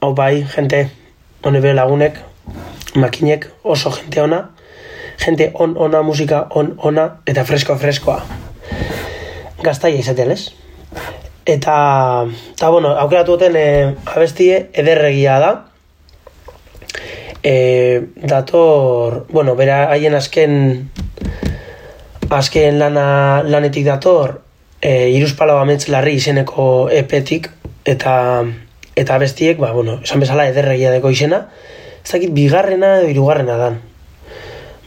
Hau 0.00 0.14
bai, 0.14 0.44
jente, 0.54 0.88
hone 1.42 1.74
lagunek, 1.74 2.22
makinek, 2.94 3.50
oso 3.64 3.90
jente 3.90 4.22
ona. 4.22 4.57
Jente 5.18 5.50
on 5.54 5.74
ona, 5.76 6.02
musika 6.02 6.46
on 6.50 6.74
ona, 6.78 7.08
eta 7.26 7.44
fresko 7.44 7.76
freskoa. 7.76 8.20
Gaztaia 9.62 9.98
izatea, 9.98 10.32
ez? 10.32 10.52
Eta, 11.48 11.74
eta 12.54 12.70
bueno, 12.70 12.92
aukeratu 13.02 13.38
duten 13.38 13.56
e, 13.56 13.68
abestie 14.06 14.68
ederregia 14.72 15.38
da. 15.42 15.52
E, 17.42 17.54
dator, 18.22 19.24
bueno, 19.32 19.56
bera 19.56 19.86
haien 19.92 20.14
azken 20.14 20.54
azken 22.30 22.78
lana, 22.78 23.42
lanetik 23.42 23.86
dator 23.86 24.42
e, 24.82 25.08
iruzpalau 25.16 25.58
amets 25.62 25.88
larri 25.88 26.18
izeneko 26.18 26.88
epetik 26.92 27.50
eta 27.88 28.44
eta 28.98 29.14
abestiek, 29.14 29.58
ba, 29.62 29.72
bueno, 29.72 30.00
esan 30.02 30.20
bezala 30.20 30.48
ederregia 30.50 30.90
deko 30.92 31.10
izena 31.14 31.46
ez 32.02 32.10
dakit 32.10 32.32
bigarrena 32.34 32.98
edo 32.98 33.08
hirugarrena 33.12 33.56
dan 33.60 33.80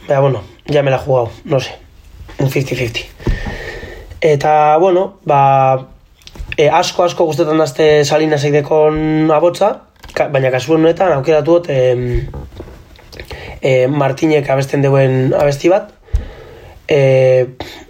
Baina, 0.08 0.20
bueno, 0.20 0.42
ya 0.66 0.82
me 0.82 0.90
la 0.90 0.96
he 0.96 1.00
jugado, 1.00 1.30
no 1.44 1.60
sé, 1.60 1.78
un 2.38 2.50
50-50 2.50 3.06
eta, 4.22 4.76
bueno, 4.78 5.18
ba 5.24 5.88
e, 6.56 6.68
asko 6.70 7.02
asko 7.04 7.26
gustetan 7.26 7.58
dazte 7.58 8.04
salina 8.04 8.38
zeidekon 8.38 9.30
abotza 9.34 9.72
ka, 10.14 10.28
baina 10.30 10.52
kasu 10.54 10.76
honetan 10.76 11.12
aukeratu 11.16 11.58
dut 11.58 11.70
em, 11.74 12.28
e, 13.60 13.88
Martinek 13.90 14.48
abesten 14.48 14.82
duen 14.86 15.34
abesti 15.34 15.72
bat. 15.72 15.90
E, 16.86 17.48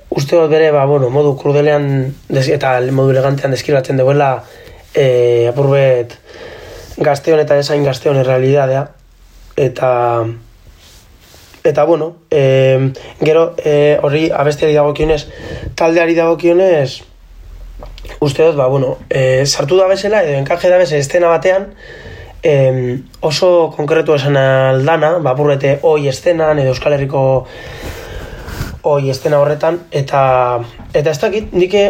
uste 0.09 0.39
dut 0.39 0.49
bere 0.51 0.71
ba, 0.73 0.87
bueno, 0.89 1.11
modu 1.13 1.35
krudelean 1.37 2.15
eta 2.31 2.79
modu 2.97 3.13
elegantean 3.13 3.53
deskribatzen 3.53 4.01
duela 4.01 4.33
e, 4.95 5.49
apurbet 5.53 6.17
gazteon 6.97 7.45
eta 7.45 7.61
desain 7.61 7.85
gazteon 7.85 8.17
errealidadea. 8.25 8.87
Eta 9.61 9.93
eta 11.65 11.85
bueno 11.85 12.17
e, 12.31 12.93
gero 13.21 13.55
e, 13.65 13.99
horri 14.03 14.31
abestiari 14.31 14.75
dagokionez 14.75 15.27
taldeari 15.77 16.15
dagokionez 16.15 17.03
uste 18.21 18.45
dut, 18.45 18.57
ba, 18.57 18.67
bueno, 18.69 18.99
e, 19.11 19.45
sartu 19.47 19.77
da 19.77 19.87
bezala, 19.89 20.23
edo 20.23 20.39
enkaje 20.39 20.71
da 20.71 20.79
bezala 20.79 21.01
estena 21.03 21.29
batean, 21.33 21.69
e, 22.43 22.99
oso 23.21 23.73
konkretu 23.77 24.15
esan 24.15 24.37
aldana, 24.39 25.17
ba, 25.25 25.35
burrete 25.39 25.79
oi 25.83 26.09
estenan, 26.11 26.59
edo 26.63 26.75
Euskal 26.75 26.97
Herriko 26.97 27.23
oi 28.93 29.11
estena 29.11 29.39
horretan, 29.43 29.81
eta 29.91 30.23
eta 30.93 31.11
ez 31.11 31.19
dakit, 31.23 31.53
nike 31.55 31.85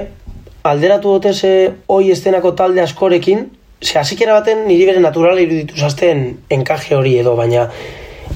alderatu 0.68 1.16
dute 1.16 1.32
ze 1.34 1.72
oi 1.88 2.10
estenako 2.12 2.52
talde 2.58 2.84
askorekin, 2.84 3.48
ze 3.82 3.98
hasikera 3.98 4.36
baten 4.38 4.66
niri 4.68 4.86
bere 4.86 5.00
naturala 5.00 5.40
iruditu 5.40 5.76
zazten 5.76 6.38
enkaje 6.50 6.96
hori 6.96 7.16
edo, 7.18 7.34
baina 7.36 7.68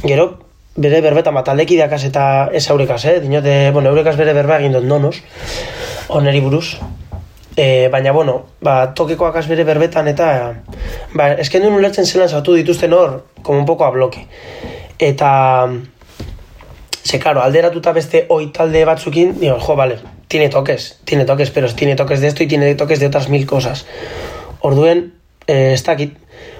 gero 0.02 0.45
bere 0.76 1.00
berbetan 1.00 1.34
bat 1.34 1.48
aldekideakaz 1.48 2.02
eta 2.04 2.26
ez 2.52 2.66
eurekaz, 2.70 3.04
eh? 3.06 3.18
Dinote, 3.20 3.70
bueno, 3.72 3.90
eurekaz 3.90 4.16
bere 4.16 4.34
berba 4.36 4.60
egin 4.60 4.76
dut 4.76 4.84
nonos, 4.84 5.16
oneri 6.08 6.40
buruz, 6.40 6.76
E, 7.56 7.88
baina, 7.88 8.12
bueno, 8.12 8.50
ba, 8.60 8.92
tokekoak 8.92 9.38
bere 9.48 9.64
berbetan 9.64 10.08
eta 10.10 10.26
ba, 11.16 11.30
esken 11.40 11.62
duen 11.64 11.78
ulertzen 11.78 12.04
zelan 12.04 12.28
zautu 12.28 12.52
dituzten 12.52 12.92
hor, 12.92 13.22
como 13.42 13.58
un 13.58 13.64
poco 13.64 13.86
a 13.86 13.90
bloque. 13.90 14.26
Eta, 14.98 15.66
ze, 17.02 17.18
claro, 17.18 17.40
alderatuta 17.40 17.94
beste 17.96 18.26
oi 18.28 18.50
talde 18.52 18.84
batzukin, 18.84 19.38
digo, 19.40 19.56
jo, 19.58 19.74
vale, 19.74 19.96
tiene 20.28 20.50
toques, 20.50 21.00
tiene 21.04 21.24
toques, 21.24 21.50
pero 21.50 21.72
tiene 21.72 21.96
toques 21.96 22.20
de 22.20 22.28
esto 22.28 22.42
y 22.42 22.46
tiene 22.46 22.74
toques 22.74 23.00
de 23.00 23.06
otras 23.06 23.30
mil 23.30 23.46
cosas. 23.46 23.86
Orduen, 24.60 25.14
eh, 25.46 25.72
ez 25.72 25.82
dakit, 25.84 26.18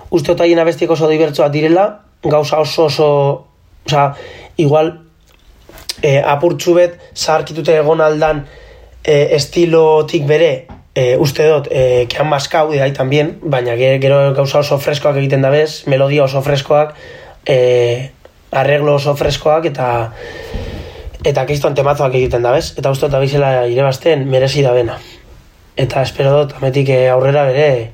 uste 0.09 0.33
otaien 0.33 0.59
abestiek 0.59 0.90
oso 0.90 1.09
dibertsoak 1.09 1.52
direla, 1.52 2.07
gauza 2.22 2.59
oso 2.59 2.85
oso, 2.85 3.46
oza, 3.87 4.14
igual, 4.57 4.92
eh, 6.03 6.22
apurtxu 6.25 6.75
bet, 6.75 6.99
zaharkitute 7.14 7.77
egon 7.77 8.01
aldan, 8.01 8.46
eh, 9.05 9.29
estilotik 9.37 10.27
bere, 10.27 10.66
e, 10.96 11.16
uste 11.20 11.44
dut, 11.44 11.68
e, 11.70 12.07
kean 12.09 12.29
maskau 12.29 12.70
didai 12.72 12.92
tambien, 12.96 13.35
baina 13.42 13.77
ge- 13.77 13.99
gero 14.01 14.33
gauza 14.35 14.62
oso 14.62 14.79
freskoak 14.81 15.18
egiten 15.20 15.42
da 15.44 15.51
bez, 15.53 15.85
melodia 15.87 16.25
oso 16.25 16.40
freskoak, 16.42 16.94
e, 17.44 18.11
arreglo 18.51 18.94
oso 18.96 19.14
freskoak, 19.16 19.66
eta 19.66 20.12
eta 21.27 21.44
keiston 21.44 21.75
temazoak 21.75 22.14
egiten 22.14 22.42
da 22.42 22.53
bez, 22.55 22.72
eta 22.79 22.90
uste 22.90 23.07
dut 23.11 23.18
abizela 23.18 23.66
irebazten 23.66 24.25
merezi 24.31 24.62
da 24.62 24.72
bena. 24.72 24.96
Eta 25.77 26.01
espero 26.01 26.33
dut, 26.33 26.55
ametik 26.57 26.88
aurrera 27.12 27.44
bere, 27.44 27.90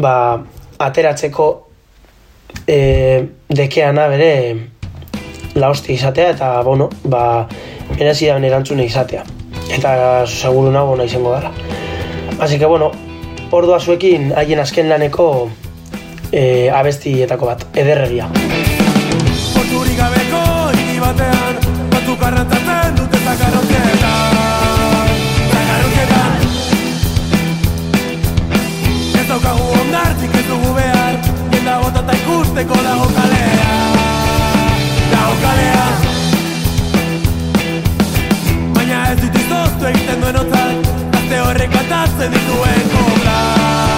ba, 0.00 0.40
ateratzeko 0.78 1.48
e, 2.66 2.78
dekeana 3.50 4.08
bere 4.08 4.30
la 5.54 5.70
hostia 5.70 5.94
izatea, 5.94 6.30
eta, 6.30 6.62
bueno, 6.62 6.88
ba, 7.04 7.46
merezi 7.98 8.26
da 8.26 8.34
bene 8.34 8.48
erantzune 8.50 8.84
izatea. 8.84 9.24
Eta 9.72 10.26
seguru 10.26 10.70
nago 10.74 10.96
nahi 10.96 11.08
izango 11.08 11.32
dara. 11.32 11.50
Así 12.40 12.58
que 12.58 12.66
bueno, 12.66 12.90
ordua 13.50 13.80
zuekin 13.80 14.32
haien 14.36 14.60
azken 14.60 14.88
laneko 14.88 15.50
e, 16.32 16.70
abestietako 16.70 17.46
bat, 17.46 17.66
ederregia. 17.76 18.28
Porturik 19.54 19.96
gabeko 19.98 20.42
hiri 20.74 20.98
batean 21.00 21.60
Batu 21.94 22.16
karrantzatzen 22.20 22.96
dute 22.98 23.20
zakarrotietan 23.24 25.12
Zakarrotietan 25.54 26.46
Ez 29.20 29.26
daukagu 29.30 29.68
ondartzik 29.82 30.40
ez 30.40 30.46
dugu 30.50 30.74
behar 30.78 31.20
Jenda 31.54 31.78
botata 31.84 32.18
ikusteko 32.22 32.82
dago 32.88 33.06
kalea 33.18 33.63
egiten 39.88 40.20
duen 40.22 40.36
otzak 40.44 40.92
Gazte 41.16 41.40
horrek 41.46 41.74
kantatzen 41.76 42.32
dituen 42.38 42.88
koblak 42.94 43.93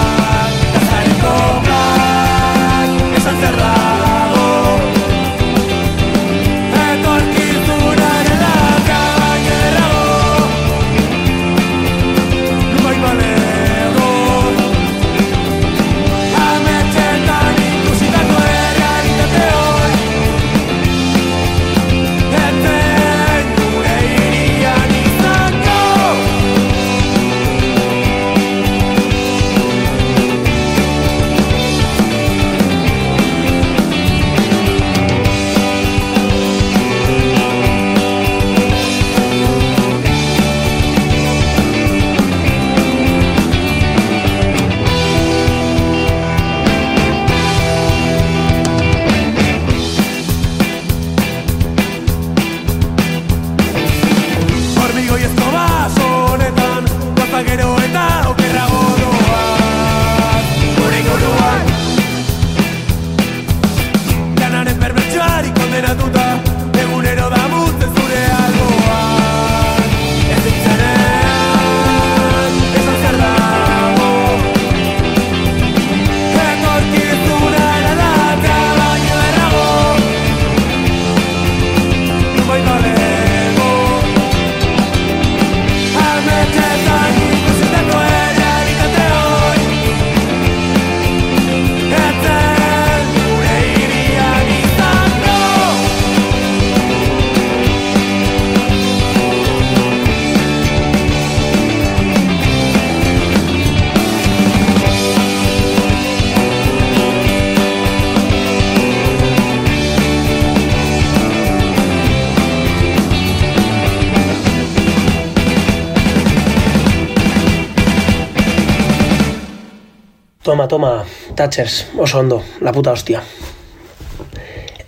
Toma, 120.47 120.65
toma, 120.65 121.03
Thatchers, 121.35 121.87
oso 121.97 122.19
ondo, 122.19 122.41
la 122.61 122.71
puta 122.71 122.93
hostia. 122.93 123.21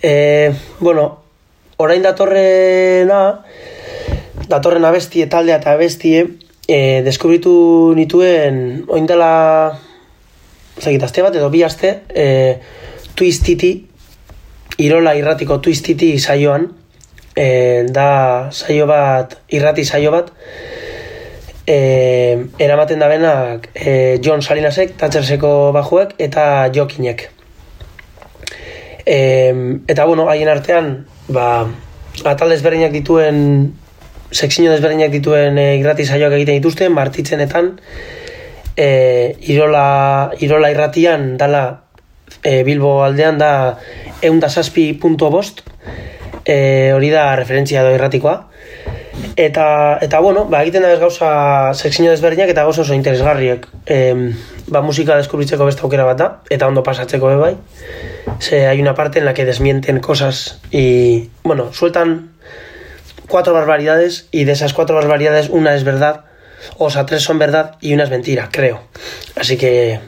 E, 0.00 0.54
bueno, 0.78 1.20
orain 1.76 2.00
datorrena, 2.00 3.44
datorren 4.48 4.86
abestie, 4.88 5.26
taldea 5.28 5.58
eta 5.60 5.74
abestie, 5.76 6.22
e, 6.64 6.78
deskubritu 7.04 7.52
nituen, 7.92 8.86
oin 8.88 9.04
dela, 9.04 9.76
zekit, 10.80 11.04
aste 11.04 11.28
bat 11.28 11.36
edo 11.36 11.52
bi 11.52 11.60
aste, 11.68 11.92
e, 12.08 12.56
Twistiti, 13.12 13.74
Irola 14.80 15.12
irratiko 15.12 15.60
Twistiti 15.60 16.14
saioan, 16.16 16.70
e, 17.36 17.84
da 17.92 18.48
saio 18.48 18.88
bat, 18.88 19.42
irrati 19.52 19.84
saio 19.84 20.16
bat, 20.16 20.32
e, 21.66 22.46
eramaten 22.58 22.98
da 22.98 23.08
benak 23.08 23.68
e, 23.74 24.18
John 24.22 24.42
Salinasek, 24.42 24.96
Thatcherseko 25.00 25.72
bajuek 25.76 26.14
eta 26.18 26.70
Jokinek. 26.74 27.28
E, 29.06 29.18
eta 29.88 30.04
bueno, 30.06 30.28
haien 30.28 30.48
artean, 30.48 30.90
ba, 31.28 31.66
atal 32.24 32.52
desberdinak 32.52 32.92
dituen, 32.94 33.72
sekzio 34.30 34.70
desberdinak 34.70 35.12
dituen 35.12 35.58
e, 35.58 35.68
irrati 35.80 36.06
saioak 36.06 36.36
egiten 36.38 36.60
dituzten, 36.60 36.92
martitzenetan, 36.94 37.74
e, 38.76 39.36
Irola, 39.52 40.30
Irola 40.40 40.70
irratian 40.70 41.36
dala 41.36 41.64
e, 42.42 42.62
Bilbo 42.64 43.02
aldean 43.04 43.38
da 43.38 43.78
eundasazpi 44.22 44.92
punto 44.94 45.30
e, 46.44 46.92
hori 46.92 47.10
da 47.10 47.34
referentzia 47.36 47.82
do 47.82 47.94
irratikoa. 47.94 48.49
Eta, 49.36 49.98
eta 50.02 50.20
bueno, 50.20 50.44
ba, 50.50 50.62
egiten 50.62 50.84
da 50.84 50.92
ez 50.92 51.00
gauza 51.00 51.72
sekzio 51.74 52.10
desberdinak 52.10 52.50
eta 52.52 52.64
gauza 52.66 52.82
oso 52.82 52.94
interesgarriek. 52.94 53.66
E, 53.86 53.98
ba, 54.68 54.82
musika 54.82 55.16
deskubritzeko 55.20 55.68
beste 55.68 55.84
aukera 55.86 56.06
bat 56.08 56.18
da, 56.18 56.28
eta 56.50 56.68
ondo 56.68 56.82
pasatzeko 56.86 57.32
be 57.32 57.36
bai. 57.40 57.54
Se, 58.38 58.66
hay 58.66 58.80
una 58.80 58.94
parte 58.94 59.18
en 59.18 59.24
la 59.24 59.34
que 59.34 59.44
desmienten 59.44 60.00
cosas 60.00 60.60
y, 60.70 61.30
bueno, 61.42 61.72
sueltan 61.72 62.32
cuatro 63.28 63.54
barbaridades 63.54 64.28
y 64.30 64.44
de 64.44 64.52
esas 64.52 64.72
cuatro 64.72 64.96
barbaridades 64.96 65.48
una 65.48 65.74
es 65.74 65.84
verdad, 65.84 66.24
o 66.76 66.90
sea, 66.90 67.06
tres 67.06 67.22
son 67.22 67.38
verdad 67.38 67.76
y 67.80 67.94
una 67.94 68.04
es 68.04 68.10
mentira, 68.10 68.48
creo. 68.50 68.82
Así 69.36 69.56
que 69.56 70.00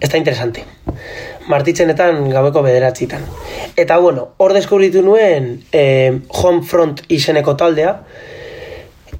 está 0.00 0.16
interesante. 0.16 0.64
Martitzenetan 1.48 2.28
gaueko 2.30 2.62
bederatzitan. 2.62 3.22
Eta 3.76 3.98
bueno, 4.02 4.30
hor 4.42 4.54
deskubritu 4.56 5.02
nuen 5.06 5.52
eh, 5.72 6.18
Homefront 6.42 7.04
izeneko 7.12 7.54
taldea, 7.58 7.92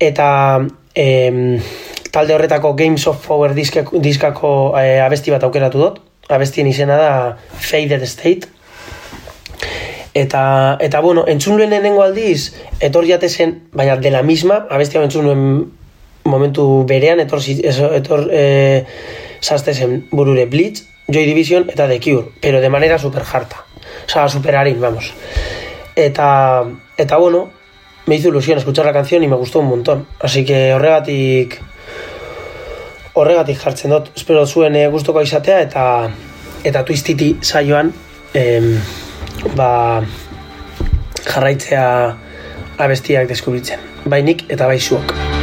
eta 0.01 0.29
eh, 0.95 1.61
talde 2.11 2.35
horretako 2.35 2.75
Games 2.75 3.07
of 3.07 3.25
Power 3.27 3.55
diskako, 3.55 4.01
diskako 4.03 4.51
eh, 4.81 5.01
abesti 5.05 5.35
bat 5.35 5.47
aukeratu 5.47 5.83
dut. 5.83 6.03
Abestien 6.33 6.67
izena 6.67 6.97
da 6.99 7.11
Faded 7.63 8.03
State. 8.03 8.49
Eta, 10.17 10.43
eta 10.81 11.01
bueno, 11.05 11.27
entzun 11.29 11.59
nuen 11.61 11.71
lehenengo 11.71 12.03
aldiz, 12.03 12.55
etor 12.81 13.05
jate 13.07 13.29
zen, 13.29 13.59
baina 13.77 13.99
de 14.01 14.11
la 14.11 14.23
misma, 14.25 14.63
abestia 14.73 15.03
entzun 15.05 15.29
nuen 15.29 15.43
momentu 16.25 16.87
berean, 16.89 17.21
etor, 17.21 17.45
etor, 17.45 17.95
etor 18.01 18.25
eh, 18.33 18.87
zazte 19.41 19.75
zen 19.75 20.07
burure 20.11 20.47
Blitz, 20.47 20.85
Joy 21.09 21.27
Division 21.27 21.71
eta 21.71 21.89
The 21.89 22.01
Cure, 22.01 22.29
pero 22.41 22.61
de 22.61 22.69
manera 22.69 22.99
super 22.99 23.23
harta. 23.23 23.65
O 24.07 24.09
sea, 24.09 24.29
super 24.29 24.57
harin, 24.57 24.81
vamos. 24.81 25.13
Eta, 25.95 26.65
eta 26.97 27.17
bueno, 27.17 27.51
me 28.07 28.17
hizo 28.17 28.29
ilusión 28.29 28.59
escuchar 28.59 28.87
la 28.87 28.93
canción 28.93 29.23
y 29.23 29.29
me 29.29 29.37
gustó 29.37 29.61
un 29.61 29.67
montón. 29.67 30.07
Así 30.21 30.45
que 30.45 30.75
horregatik 30.75 31.61
horregatik 33.15 33.59
jartzen 33.59 33.91
dut. 33.91 34.11
Espero 34.17 34.47
zuen 34.47 34.77
eh, 34.77 34.89
gustuko 34.93 35.23
izatea 35.23 35.63
eta 35.65 35.87
eta 36.67 36.85
twistiti 36.85 37.37
saioan 37.41 37.93
em, 38.35 38.77
ba, 39.57 40.03
jarraitzea 41.25 41.89
abestiak 42.79 43.33
deskubritzen. 43.33 43.81
Bai 44.05 44.23
nik 44.23 44.47
eta 44.53 44.69
bai 44.69 44.79
zuok. 44.81 45.36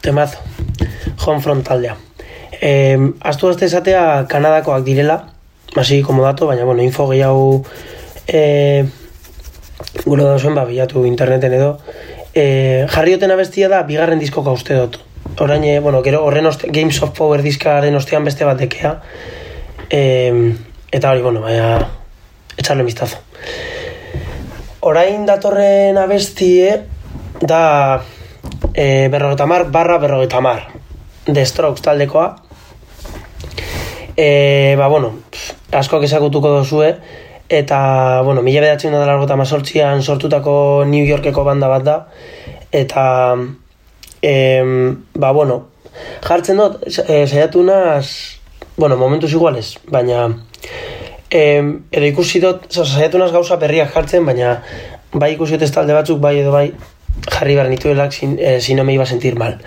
Temazo, 0.00 0.38
temazo. 0.38 0.90
Homefront 1.26 1.66
taldea. 1.66 1.96
Eh, 2.60 2.98
astu 3.20 3.48
azte 3.48 3.66
esatea 3.66 4.26
Kanadakoak 4.28 4.84
direla, 4.84 5.32
hasi 5.76 6.02
como 6.02 6.22
dato, 6.22 6.46
baina 6.46 6.64
bueno, 6.64 6.82
info 6.82 7.08
gehiago 7.08 7.64
eh, 8.26 8.84
gure 10.04 10.24
dauzuen 10.24 10.54
ba, 10.54 10.64
bilatu 10.64 11.04
interneten 11.06 11.52
edo. 11.52 11.78
Eh, 12.34 12.86
jarri 12.88 13.16
duten 13.16 13.32
abestia 13.34 13.68
da, 13.68 13.82
bigarren 13.88 14.20
diskoka 14.20 14.52
uste 14.52 14.74
dut. 14.74 15.00
Orain, 15.40 15.64
eh, 15.64 15.80
bueno, 15.80 16.02
gero 16.02 16.24
horren 16.24 16.46
oste, 16.46 16.68
Games 16.70 17.02
of 17.02 17.16
Power 17.16 17.42
diskaren 17.42 17.96
ostean 17.96 18.24
beste 18.24 18.44
bat 18.44 18.58
dekea. 18.58 18.94
Eh, 19.90 20.54
eta 20.92 21.10
hori, 21.10 21.22
bueno, 21.22 21.42
baina, 21.44 21.88
etxarle 22.56 22.84
mistazo. 22.84 23.18
Orain 24.80 25.26
datorren 25.28 25.98
abestie 26.00 26.80
da 27.40 28.00
e, 28.74 29.08
berrogeta 29.08 29.46
mar 29.46 29.64
barra 29.70 29.98
berrogeta 29.98 30.40
mar. 30.40 30.68
The 31.26 31.44
Strokes 31.46 31.82
taldekoa. 31.82 32.36
E, 34.16 34.74
ba, 34.76 34.88
bueno, 34.88 35.14
pff, 35.30 35.54
asko 35.72 36.02
ezagutuko 36.02 36.50
dozue, 36.50 36.90
eta, 37.48 38.20
bueno, 38.26 38.42
mila 38.42 38.60
bedatzen 38.60 38.92
da 38.92 39.06
largota 39.06 39.36
mazortzian 39.36 40.02
sortutako 40.02 40.84
New 40.86 41.06
Yorkeko 41.06 41.44
banda 41.46 41.68
bat 41.70 41.86
da, 41.86 41.96
eta, 42.72 43.04
em, 44.22 44.74
ba, 45.14 45.32
bueno, 45.32 45.62
jartzen 46.26 46.60
dut, 46.60 46.82
e, 47.06 47.24
saiatu 47.26 47.62
naz, 47.64 48.36
bueno, 48.76 48.96
momentuz 49.00 49.32
iguales, 49.32 49.78
baina, 49.88 50.26
em, 51.30 51.72
edo 51.90 52.06
ikusi 52.06 52.40
dut, 52.44 52.68
sa- 52.68 52.84
saiatu 52.84 53.18
naz 53.18 53.32
gauza 53.32 53.56
berriak 53.56 53.92
jartzen, 53.94 54.26
baina, 54.26 54.58
bai 55.12 55.32
ikusi 55.34 55.56
dut 55.56 55.72
talde 55.72 55.96
batzuk, 55.96 56.20
bai 56.20 56.36
edo 56.42 56.52
bai, 56.52 56.72
jarri 57.28 57.54
behar 57.54 57.68
nituelak 57.68 58.12
sin, 58.12 58.38
eh, 58.38 58.60
si 58.60 58.74
no 58.74 58.84
me 58.84 58.94
iba 58.94 59.06
sentir 59.06 59.36
mal. 59.36 59.58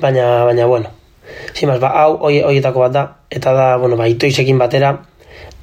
Baina, 0.00 0.44
baina, 0.44 0.66
bueno, 0.66 0.90
Sin 1.52 1.68
más, 1.68 1.80
ba, 1.80 1.88
hau 2.02 2.18
hoi- 2.22 2.42
hoietako 2.42 2.80
bat 2.80 2.92
da, 2.92 3.16
eta 3.30 3.52
da, 3.52 3.76
bueno, 3.76 3.96
ba, 3.96 4.08
itoizekin 4.08 4.58
batera, 4.58 5.00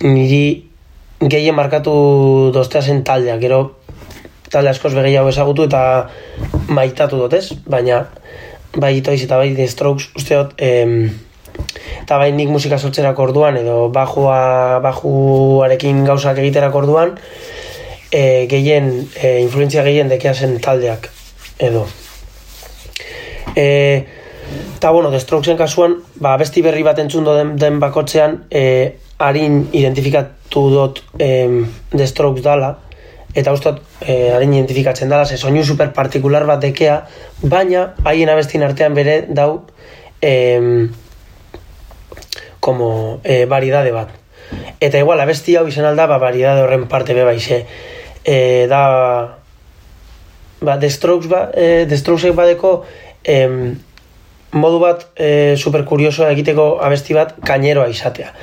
niri 0.04 0.70
gehien 1.20 1.56
markatu 1.56 2.52
doztea 2.54 2.82
zen 2.82 3.04
taldea, 3.04 3.38
gero 3.40 3.78
talde 4.52 4.70
askoz 4.70 4.94
begeiago 4.96 5.30
ezagutu 5.30 5.66
eta 5.68 6.10
maitatu 6.68 7.18
dut 7.24 7.34
ez, 7.34 7.54
baina 7.66 8.06
bai 8.76 8.98
itoiz 8.98 9.24
eta 9.24 9.38
bai 9.38 9.68
Strokes 9.68 10.10
uste 10.16 10.36
dut, 10.36 10.54
em, 10.58 11.10
eta 12.04 12.18
bai 12.18 12.32
nik 12.32 12.50
musika 12.50 12.78
sortzerako 12.78 13.24
orduan, 13.24 13.58
edo 13.58 13.90
bajua, 13.90 14.80
bajuarekin 14.84 16.04
gauzak 16.06 16.38
egiterako 16.38 16.84
orduan, 16.86 17.18
e, 18.12 18.48
gehien, 18.50 19.08
e, 19.16 19.40
influentzia 19.42 19.84
gehien 19.84 20.10
dekea 20.10 20.34
zen 20.34 20.60
taldeak, 20.64 21.10
edo. 21.60 21.86
E, 23.56 24.06
eta 24.78 24.92
bueno, 24.92 25.12
The 25.12 25.20
Strokesen 25.20 25.58
kasuan, 25.58 25.98
ba, 26.22 26.38
besti 26.38 26.62
berri 26.62 26.84
bat 26.84 27.00
entzundo 27.00 27.36
den, 27.36 27.56
den 27.58 27.80
bakotzean, 27.80 28.44
e, 28.52 28.98
harin 29.18 29.64
identifikatu 29.74 30.68
dut 30.72 31.02
e, 31.20 31.66
The 31.92 32.08
Strokes 32.08 32.44
dala, 32.46 32.78
eta 33.38 33.54
ustot 33.54 33.82
e, 34.02 34.32
harin 34.34 34.54
identifikatzen 34.54 35.10
dala, 35.10 35.26
ze 35.26 35.38
soinu 35.38 35.66
super 35.66 35.92
partikular 35.94 36.46
bat 36.46 36.62
dekea, 36.64 37.02
baina 37.42 37.92
haien 38.06 38.30
abestien 38.30 38.64
artean 38.64 38.96
bere 38.98 39.24
dau 39.28 39.66
e, 40.22 40.88
como 42.60 43.20
e, 43.24 43.46
variedade 43.46 43.92
bat. 43.92 44.16
Eta 44.80 45.00
igual, 45.00 45.20
abesti 45.20 45.58
hau 45.58 45.68
izan 45.68 45.86
alda, 45.90 46.08
ba, 46.08 46.18
variedade 46.22 46.64
horren 46.64 46.88
parte 46.88 47.14
be 47.18 47.26
baixe. 47.28 47.66
E, 48.28 48.68
da, 48.68 49.38
ba, 50.60 50.78
The 50.80 50.90
Strokes, 50.92 51.30
ba, 51.32 51.48
e, 51.56 51.86
The 51.88 51.98
Strokesek 51.98 52.36
badeko 52.36 52.82
em, 53.24 53.78
modu 54.52 54.82
bat 54.84 55.08
e, 55.16 55.56
super 55.56 55.86
curioso 55.88 56.28
egiteko 56.28 56.78
abesti 56.84 57.16
bat 57.16 57.38
kaineroa 57.48 57.88
izatea. 57.88 58.34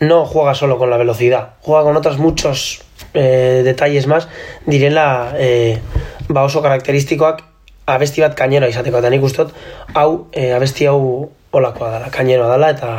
No 0.00 0.24
juega 0.24 0.54
solo 0.54 0.78
con 0.78 0.90
la 0.90 0.96
velocidad, 0.96 1.56
juega 1.60 1.84
con 1.84 1.96
otros 1.96 2.18
muchos 2.18 2.86
eh, 3.14 3.62
detalles 3.64 4.06
más 4.06 4.28
direla 4.66 5.34
eh, 5.38 5.80
ba 6.28 6.44
oso 6.44 6.62
karakteristikoak 6.62 7.42
abesti 7.86 8.20
bat 8.20 8.34
kaineroa 8.34 8.68
izateko 8.68 9.00
eta 9.00 9.10
nik 9.10 9.24
ustot 9.24 9.52
hau 9.94 10.26
eh, 10.32 10.52
abesti 10.52 10.86
hau 10.90 11.30
olakoa 11.52 11.90
dala, 11.90 12.10
kaineroa 12.10 12.48
dala 12.52 12.70
eta 12.74 12.90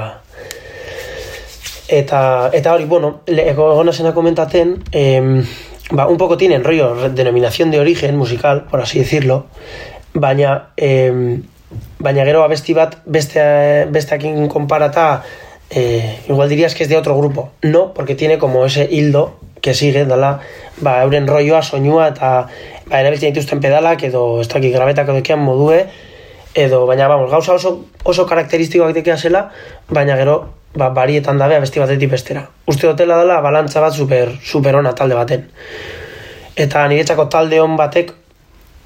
eta, 1.87 2.49
eta 2.53 2.73
hori, 2.73 2.85
bueno, 2.85 3.21
egona 3.27 3.93
zena 3.93 4.11
komentaten, 4.11 4.73
eh, 4.91 5.43
ba, 5.91 6.07
un 6.07 6.17
poco 6.17 6.37
tienen 6.37 6.63
rollo, 6.63 7.09
denominación 7.09 7.71
de 7.71 7.79
origen 7.79 8.15
musical, 8.17 8.65
por 8.69 8.81
así 8.81 8.99
decirlo, 8.99 9.45
baina, 10.13 10.69
eh, 10.77 11.39
baina 11.99 12.25
gero 12.25 12.43
abesti 12.43 12.73
bat 12.73 12.97
beste, 13.05 13.85
besteakin 13.89 14.47
konparata, 14.47 15.23
eh, 15.69 16.19
igual 16.27 16.49
dirías 16.49 16.75
que 16.75 16.83
es 16.83 16.89
de 16.89 16.97
otro 16.97 17.17
grupo. 17.17 17.51
No, 17.61 17.93
porque 17.93 18.15
tiene 18.15 18.37
como 18.37 18.65
ese 18.65 18.87
hildo 18.89 19.39
que 19.61 19.73
sigue, 19.73 20.05
dala, 20.05 20.41
ba, 20.81 21.01
euren 21.03 21.27
rolloa, 21.27 21.61
soinua, 21.61 22.09
eta 22.09 22.47
ba, 22.87 22.99
erabiltzen 22.99 23.33
dituzten 23.33 23.59
pedalak, 23.59 24.03
edo 24.03 24.41
ez 24.41 24.47
dakik 24.47 24.73
grabetak 24.73 25.09
edo 25.09 25.37
modue, 25.37 25.87
edo, 26.53 26.85
baina, 26.85 27.07
vamos, 27.07 27.31
gauza 27.31 27.53
oso, 27.53 27.85
oso 28.03 28.25
karakteristikoak 28.25 28.93
dekea 28.93 29.17
zela, 29.17 29.51
baina 29.89 30.15
gero, 30.17 30.56
ba, 30.75 30.89
barietan 30.89 31.37
dabe 31.37 31.55
abesti 31.55 31.79
batetik 31.79 32.11
bestera. 32.11 32.47
Uste 32.65 32.87
dutela 32.87 33.17
dela, 33.21 33.39
balantza 33.41 33.81
bat 33.81 33.93
super, 33.93 34.33
super 34.43 34.75
ona 34.75 34.93
talde 34.95 35.15
baten. 35.15 35.47
Eta 36.57 36.87
niretzako 36.87 37.27
talde 37.29 37.61
on 37.61 37.77
batek, 37.77 38.13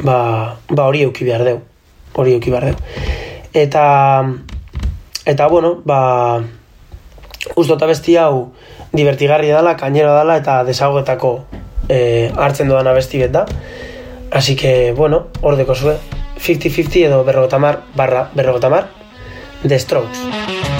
ba, 0.04 0.58
ba 0.70 0.88
hori 0.88 1.04
euki 1.08 1.26
behar 1.28 1.46
deu. 1.48 1.62
Hori 2.14 2.36
euki 2.36 2.52
behar 2.52 2.72
deu. 2.72 2.76
Eta, 3.54 3.86
eta 5.26 5.48
bueno, 5.48 5.78
ba, 5.86 6.42
uste 7.56 7.74
dut 7.74 7.84
abesti 7.88 8.18
hau 8.18 8.52
divertigarria 8.92 9.58
dela, 9.58 9.78
kainero 9.80 10.14
dela, 10.18 10.38
eta 10.40 10.62
desagoetako 10.68 11.34
eh, 11.90 12.32
hartzen 12.36 12.72
doan 12.72 12.88
abesti 12.88 13.24
bet 13.24 13.32
da. 13.36 13.46
Así 14.32 14.56
que, 14.56 14.94
bueno, 14.96 15.28
ordeko 15.42 15.76
zue, 15.76 15.98
50-50 16.40 17.06
edo 17.06 17.24
berrogotamar 17.28 17.84
barra 17.96 18.30
berrogotamar, 18.34 18.88
The 19.68 19.80
Strokes. 19.80 20.71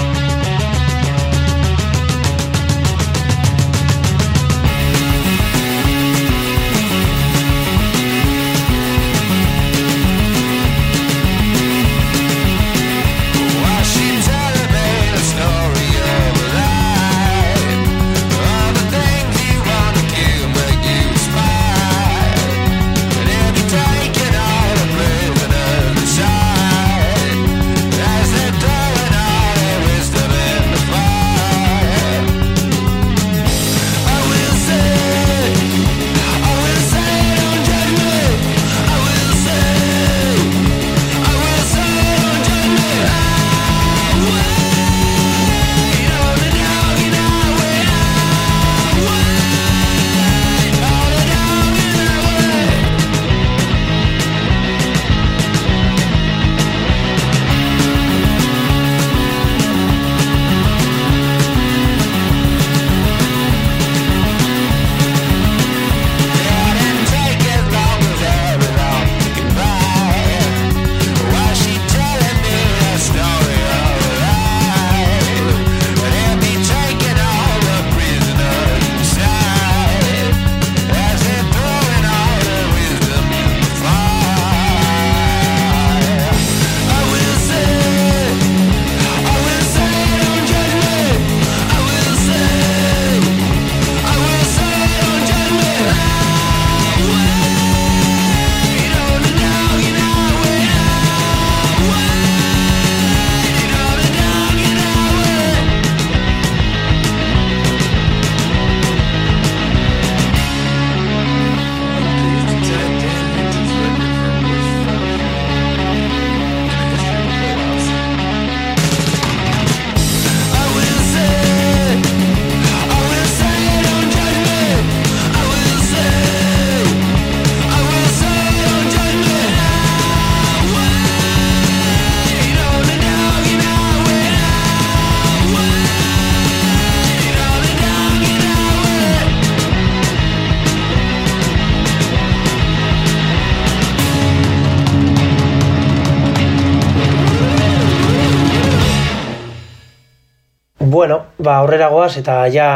Ba, 151.52 151.58
aurrera 151.60 151.90
goaz 151.92 152.16
eta 152.20 152.46
ja 152.52 152.68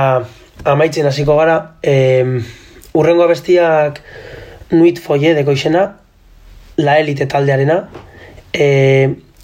amaitzen 0.64 1.08
hasiko 1.08 1.36
gara. 1.40 1.56
E, 1.82 2.24
urrengo 2.96 3.28
bestiak 3.30 4.02
nuit 4.74 5.00
foie 5.00 5.34
deko 5.36 5.54
izena, 5.56 5.86
la 6.76 6.98
elite 7.00 7.28
taldearena. 7.30 7.80
E, 8.52 8.66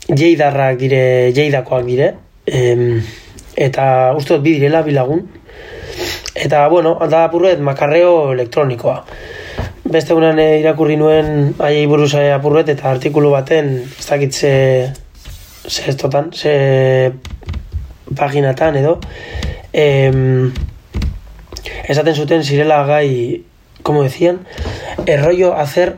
jeidarrak 0.08 0.78
dire, 0.80 1.04
jeidakoak 1.36 1.86
dire. 1.88 2.12
E, 2.46 3.00
eta 3.56 3.86
uste 4.16 4.36
dut 4.36 4.44
bi 4.44 4.56
direla, 4.58 4.82
bi 4.84 4.96
lagun. 4.96 5.24
Eta, 6.34 6.66
bueno, 6.68 6.96
da 7.08 7.26
apurret 7.28 7.60
makarreo 7.60 8.32
elektronikoa. 8.32 9.02
Beste 9.92 10.14
unan 10.16 10.38
eh, 10.40 10.60
irakurri 10.62 10.96
nuen 10.96 11.52
aiei 11.60 11.84
buruz 11.90 12.14
eh, 12.16 12.30
apurret 12.32 12.70
eta 12.72 12.88
artikulu 12.88 13.32
baten, 13.34 13.74
ez 13.98 14.06
dakit 14.06 14.32
ze, 14.32 14.52
ze 15.66 15.90
estotan, 15.90 16.30
ze 16.32 16.54
paginatan 18.14 18.76
edo, 18.76 19.00
em, 19.72 20.52
esaten 21.88 22.14
zuten 22.14 22.44
zirela 22.44 22.84
gai, 22.84 23.44
como 23.82 24.02
decían, 24.02 24.46
el 25.06 25.22
rollo 25.22 25.54
hacer 25.56 25.96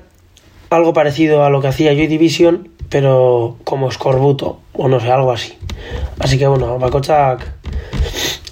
algo 0.71 0.93
parecido 0.93 1.45
a 1.45 1.51
lo 1.51 1.61
que 1.61 1.69
hacía 1.69 1.95
Joy 1.95 2.07
Division, 2.07 2.69
pero 2.89 3.57
como 3.65 3.89
escorbuto, 3.89 4.61
o 4.73 4.89
no 4.89 5.01
sé, 5.01 5.11
algo 5.11 5.33
así. 5.33 5.59
Así 6.19 6.39
que, 6.39 6.47
bueno, 6.47 6.79
bakotxak 6.79 7.43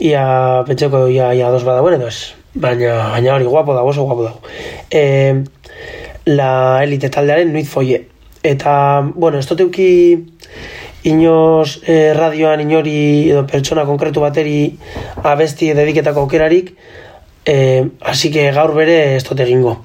ia 0.03 0.65
pentseko 0.67 1.07
ia, 1.09 1.35
ia 1.35 1.51
dos 1.51 1.65
badauen 1.65 1.95
edo 1.95 2.09
ez. 2.09 2.35
Baina, 2.55 3.15
baina 3.15 3.35
hori 3.37 3.47
guapo 3.47 3.75
dago, 3.75 3.89
oso 3.95 4.03
guapo 4.03 4.25
dago. 4.25 4.41
E, 4.91 5.45
la 6.27 6.83
elite 6.83 7.09
taldearen 7.11 7.53
nuit 7.53 7.67
foie. 7.67 8.09
Eta, 8.43 8.75
bueno, 9.15 9.39
ez 9.39 9.47
teuki 9.47 9.89
inoz 11.05 11.81
eh, 11.87 12.13
radioan 12.15 12.61
inori 12.61 13.31
edo 13.31 13.47
pertsona 13.47 13.85
konkretu 13.85 14.23
bateri 14.23 14.79
abesti 15.23 15.73
dediketako 15.75 16.27
aukerarik, 16.27 16.75
eh, 17.45 17.89
así 18.01 18.31
que 18.31 18.51
gaur 18.53 18.75
bere 18.75 19.17
ez 19.17 19.25
dut 19.25 19.41
egingo. 19.41 19.85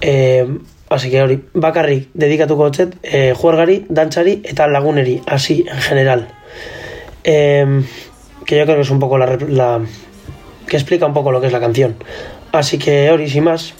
Eh, 0.00 0.46
así 0.88 1.10
que 1.10 1.22
hori, 1.22 1.38
bakarrik 1.54 2.08
dedikatuko 2.14 2.70
hotzet, 2.70 2.96
eh, 3.02 3.34
juergari, 3.36 3.84
dantzari 3.88 4.40
eta 4.44 4.66
laguneri, 4.66 5.20
así 5.26 5.64
en 5.68 5.80
general. 5.80 6.28
Eh, 7.24 7.82
que 8.46 8.56
yo 8.56 8.64
creo 8.64 8.76
que 8.76 8.82
es 8.82 8.90
un 8.90 8.98
poco 8.98 9.18
la, 9.18 9.38
la 9.48 9.80
que 10.66 10.76
explica 10.76 11.06
un 11.06 11.12
poco 11.12 11.32
lo 11.32 11.40
que 11.40 11.48
es 11.48 11.52
la 11.52 11.60
canción. 11.60 11.96
Así 12.52 12.78
que 12.78 13.10
hori, 13.10 13.28
sin 13.28 13.44
más, 13.44 13.74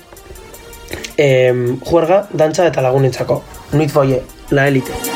eh, 1.16 1.76
juerga, 1.80 2.28
dantza 2.32 2.66
eta 2.66 2.82
lagunentzako. 2.82 3.42
Nuit 3.72 3.90
foie, 3.90 4.22
la 4.50 4.68
élite. 4.68 5.09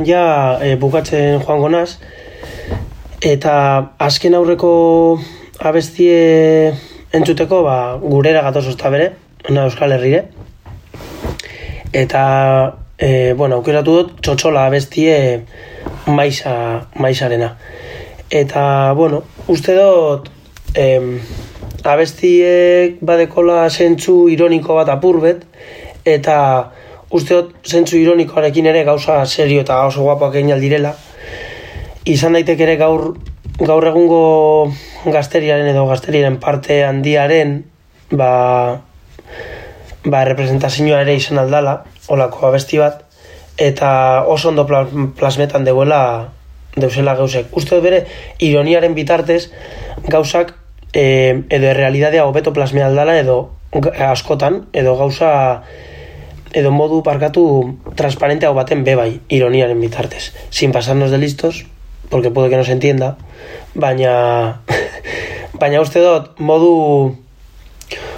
Orain 0.00 0.06
ja 0.06 0.58
eh, 0.62 0.76
bukatzen 0.76 1.40
joango 1.44 1.68
naz, 1.68 1.98
eta 3.22 3.92
azken 3.98 4.34
aurreko 4.34 5.20
abestie 5.58 6.72
entzuteko, 7.12 7.62
ba, 7.62 7.98
gurera 8.00 8.42
gatoz 8.42 8.66
ozta 8.68 8.90
bere, 8.90 9.12
na 9.50 9.64
Euskal 9.64 9.92
Herrire. 9.92 10.30
Eta, 11.92 12.76
eh, 12.98 13.34
bueno, 13.36 13.56
aukeratu 13.56 13.92
dut, 13.92 14.20
txotxola 14.22 14.66
abestie 14.66 15.44
maiza, 16.06 16.86
maizarena. 16.96 17.56
Eta, 18.30 18.92
bueno, 18.94 19.24
uste 19.48 19.74
dut, 19.74 20.30
em, 20.74 21.18
abestiek 21.84 23.00
badekola 23.02 23.68
zentzu 23.68 24.28
ironiko 24.30 24.76
bat 24.76 24.88
apurbet, 24.88 25.44
eta 26.04 26.70
uste 27.10 27.34
dut 27.34 27.66
zentzu 27.66 27.98
ironikoarekin 27.98 28.68
ere 28.70 28.84
gauza 28.86 29.18
serio 29.26 29.64
eta 29.64 29.80
oso 29.86 30.04
guapoak 30.06 30.36
egin 30.38 30.54
aldirela. 30.54 30.94
Izan 32.08 32.36
daiteke 32.38 32.64
ere 32.64 32.76
gaur, 32.80 33.16
gaur 33.58 33.86
egungo 33.90 34.22
gazteriaren 35.04 35.68
edo 35.72 35.86
gazteriaren 35.90 36.38
parte 36.40 36.80
handiaren 36.86 37.58
ba, 38.10 38.80
ba 40.04 40.24
representazioa 40.28 41.02
ere 41.04 41.16
izan 41.18 41.42
aldala, 41.42 41.82
olako 42.08 42.48
abesti 42.48 42.80
bat, 42.80 43.04
eta 43.58 43.90
oso 44.26 44.48
ondo 44.48 44.66
pla- 44.66 44.86
plasmetan 45.18 45.66
deguela 45.66 46.00
deusela 46.76 47.16
gauzek. 47.18 47.50
Uste 47.56 47.80
bere 47.82 48.04
ironiaren 48.38 48.94
bitartez 48.94 49.50
gauzak 50.08 50.54
e, 50.94 51.42
edo 51.50 51.74
realidadea 51.74 52.24
hobeto 52.26 52.54
plasmea 52.54 52.86
aldala 52.86 53.18
edo 53.18 53.50
askotan, 54.06 54.66
edo 54.72 54.96
gauza 54.96 55.62
edo 56.52 56.70
modu 56.70 57.02
parkatu 57.02 57.76
transparente 57.94 58.46
hau 58.46 58.54
baten 58.54 58.84
bebai 58.84 59.20
ironiaren 59.28 59.80
bitartez. 59.80 60.32
Sin 60.50 60.72
pasarnos 60.72 61.10
de 61.10 61.18
listos, 61.18 61.66
porque 62.08 62.30
puede 62.30 62.50
que 62.50 62.56
no 62.56 62.64
se 62.64 62.72
entienda, 62.72 63.16
baina 63.74 64.62
baina 65.60 65.80
uste 65.80 66.00
dut 66.00 66.38
modu 66.38 67.16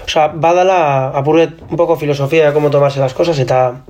Osa, 0.05 0.29
badala 0.29 1.09
apurret 1.15 1.55
un 1.71 1.77
poco 1.77 1.97
filosofía 1.97 2.47
de 2.49 2.53
cómo 2.53 2.71
tomarse 2.71 3.01
las 3.01 3.15
cosas 3.15 3.39
eta 3.39 3.81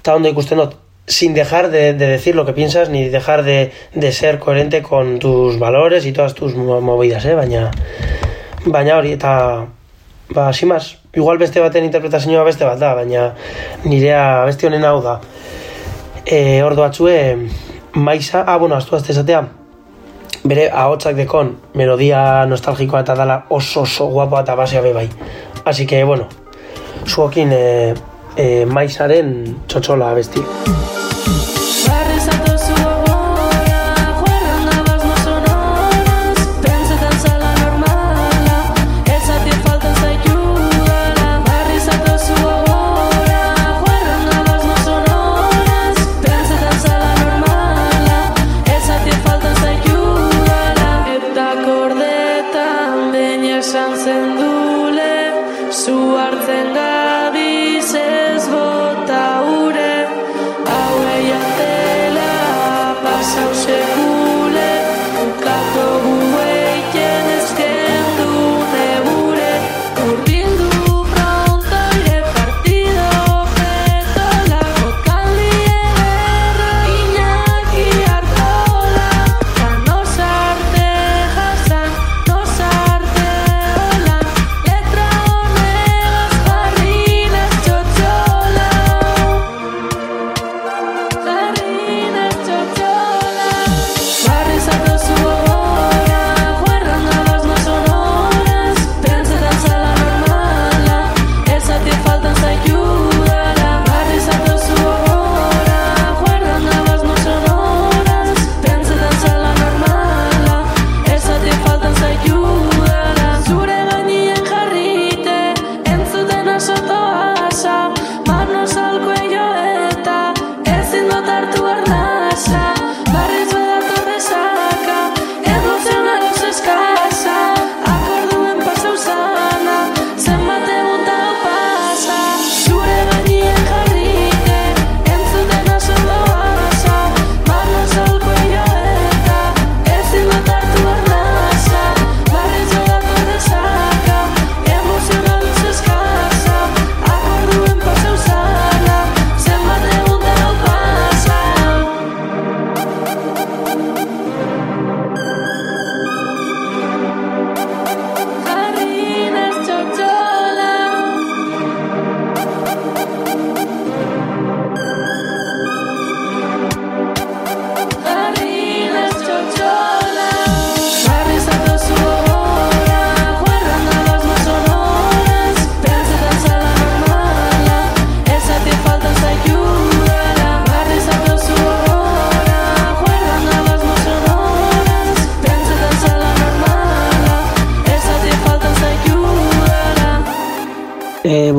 eta 0.00 0.14
ondo 0.16 0.28
ikusten 0.28 0.58
dut 0.58 0.72
sin 1.06 1.34
dejar 1.34 1.70
de, 1.70 1.92
de 1.92 2.06
decir 2.08 2.34
lo 2.34 2.46
que 2.46 2.54
piensas 2.54 2.88
ni 2.88 3.08
dejar 3.08 3.44
de, 3.44 3.70
de 3.92 4.10
ser 4.12 4.38
coherente 4.38 4.82
con 4.82 5.18
tus 5.18 5.58
valores 5.58 6.06
y 6.06 6.12
todas 6.12 6.34
tus 6.34 6.56
mo- 6.56 6.80
movidas, 6.80 7.24
eh? 7.26 7.34
baina 7.34 7.70
baina 8.64 8.96
hori 8.96 9.12
eta 9.12 9.66
ba, 10.30 10.52
sin 10.52 10.68
más, 10.68 10.98
igual 11.14 11.38
beste 11.38 11.60
baten 11.60 11.84
interpretazioa 11.84 12.44
beste 12.44 12.64
bat 12.64 12.78
da, 12.78 12.94
baina 12.94 13.34
nirea 13.84 14.44
beste 14.44 14.66
honen 14.66 14.84
hau 14.84 15.00
da 15.02 15.20
e, 16.26 16.62
ordo 16.62 16.82
batzue 16.82 17.48
maiza, 17.92 18.44
ah, 18.46 18.56
bueno, 18.56 18.76
astu 18.76 18.96
azte 18.96 19.12
esatea 19.12 19.44
bere 20.44 20.68
ahotsak 20.70 21.16
dekon 21.16 21.54
melodia 21.74 22.44
nostalgikoa 22.46 23.04
eta 23.04 23.14
dala 23.16 23.44
oso 23.48 23.84
oso 23.84 24.08
guapoa 24.12 24.42
eta 24.44 24.54
basea 24.54 24.82
be 24.82 24.92
bai. 24.92 25.08
Así 25.64 25.86
que, 25.86 26.04
bueno, 26.04 26.28
zuokin 27.06 27.52
e, 27.52 27.94
e, 28.36 28.66
maizaren 28.66 29.62
txotxola 29.66 30.12
besti. 30.14 30.44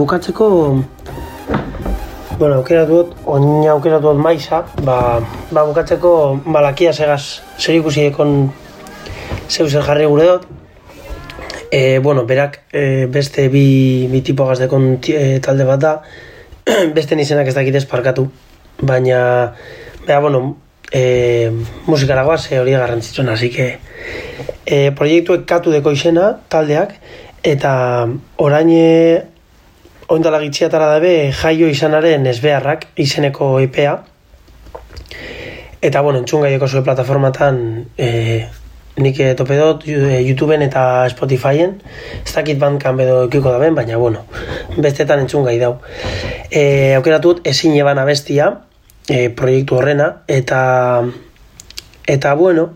Bukatzeko 0.06 0.48
bueno, 2.38 2.56
aukeratu 2.60 2.92
dut, 2.92 3.14
oin 3.26 3.66
aukeratu 3.72 4.12
dut 4.12 4.20
maiza, 4.22 4.60
ba, 4.86 5.22
ba 5.50 5.64
bukatzeko 5.66 6.12
malakia 6.46 6.92
segaz 6.94 7.42
zer 7.58 7.80
ikusi 7.80 8.06
ekon 8.12 8.52
zeu 9.50 9.66
zer 9.66 9.82
jarri 9.88 10.06
gure 10.06 10.28
dut. 10.30 10.46
E, 11.72 12.00
bueno, 12.00 12.26
berak 12.30 12.62
e, 12.72 13.08
beste 13.12 13.48
bi, 13.50 14.06
bi 14.12 14.22
tipo 14.22 14.46
gazdekon 14.46 15.00
e, 15.10 15.40
talde 15.42 15.66
bat 15.66 15.82
da, 15.82 15.96
beste 16.98 17.18
izenak 17.18 17.48
ez 17.48 17.56
dakit 17.56 17.90
parkatu, 17.90 18.30
baina, 18.82 19.56
bea, 20.06 20.20
bueno, 20.20 20.58
e, 20.92 21.52
musikara 21.88 22.24
goaz, 22.24 22.52
e, 22.52 22.60
hori 22.60 22.78
garrantzitsuna, 22.78 23.34
así 23.34 23.50
que 23.50 23.80
e, 24.66 24.92
proiektuek 24.92 25.48
katu 25.50 25.72
deko 25.72 25.92
izena, 25.92 26.36
taldeak, 26.50 27.00
eta 27.44 27.72
orain 28.38 28.70
e, 28.70 29.35
oindala 30.08 30.40
gitxiatara 30.44 30.90
dabe 30.96 31.32
jaio 31.34 31.70
izanaren 31.72 32.28
ezbeharrak 32.30 32.88
izeneko 33.02 33.56
EPA. 33.64 33.96
Eta, 35.82 36.02
bueno, 36.02 36.20
entzungai 36.22 36.54
eko 36.56 36.68
zuen 36.68 36.86
plataformatan 36.86 37.58
e, 37.98 38.10
nik 39.02 39.20
eh, 39.20 39.34
tope 39.38 39.58
dut 39.60 39.86
eh, 39.90 40.22
YouTubeen 40.26 40.66
eta 40.66 41.06
Spotifyen. 41.12 41.76
Ez 42.22 42.34
dakit 42.34 42.62
bandkan 42.62 43.00
edo 43.02 43.26
ekiko 43.28 43.54
daben, 43.54 43.76
baina, 43.78 43.98
bueno, 44.02 44.24
bestetan 44.78 45.26
entzungai 45.26 45.58
dau. 45.62 45.76
E, 46.50 46.96
aukeratut 46.98 47.42
ezin 47.48 47.76
eban 47.78 48.02
abestia, 48.02 48.52
e, 49.10 49.28
proiektu 49.30 49.80
horrena, 49.82 50.12
eta, 50.28 50.62
eta, 52.08 52.34
bueno, 52.40 52.72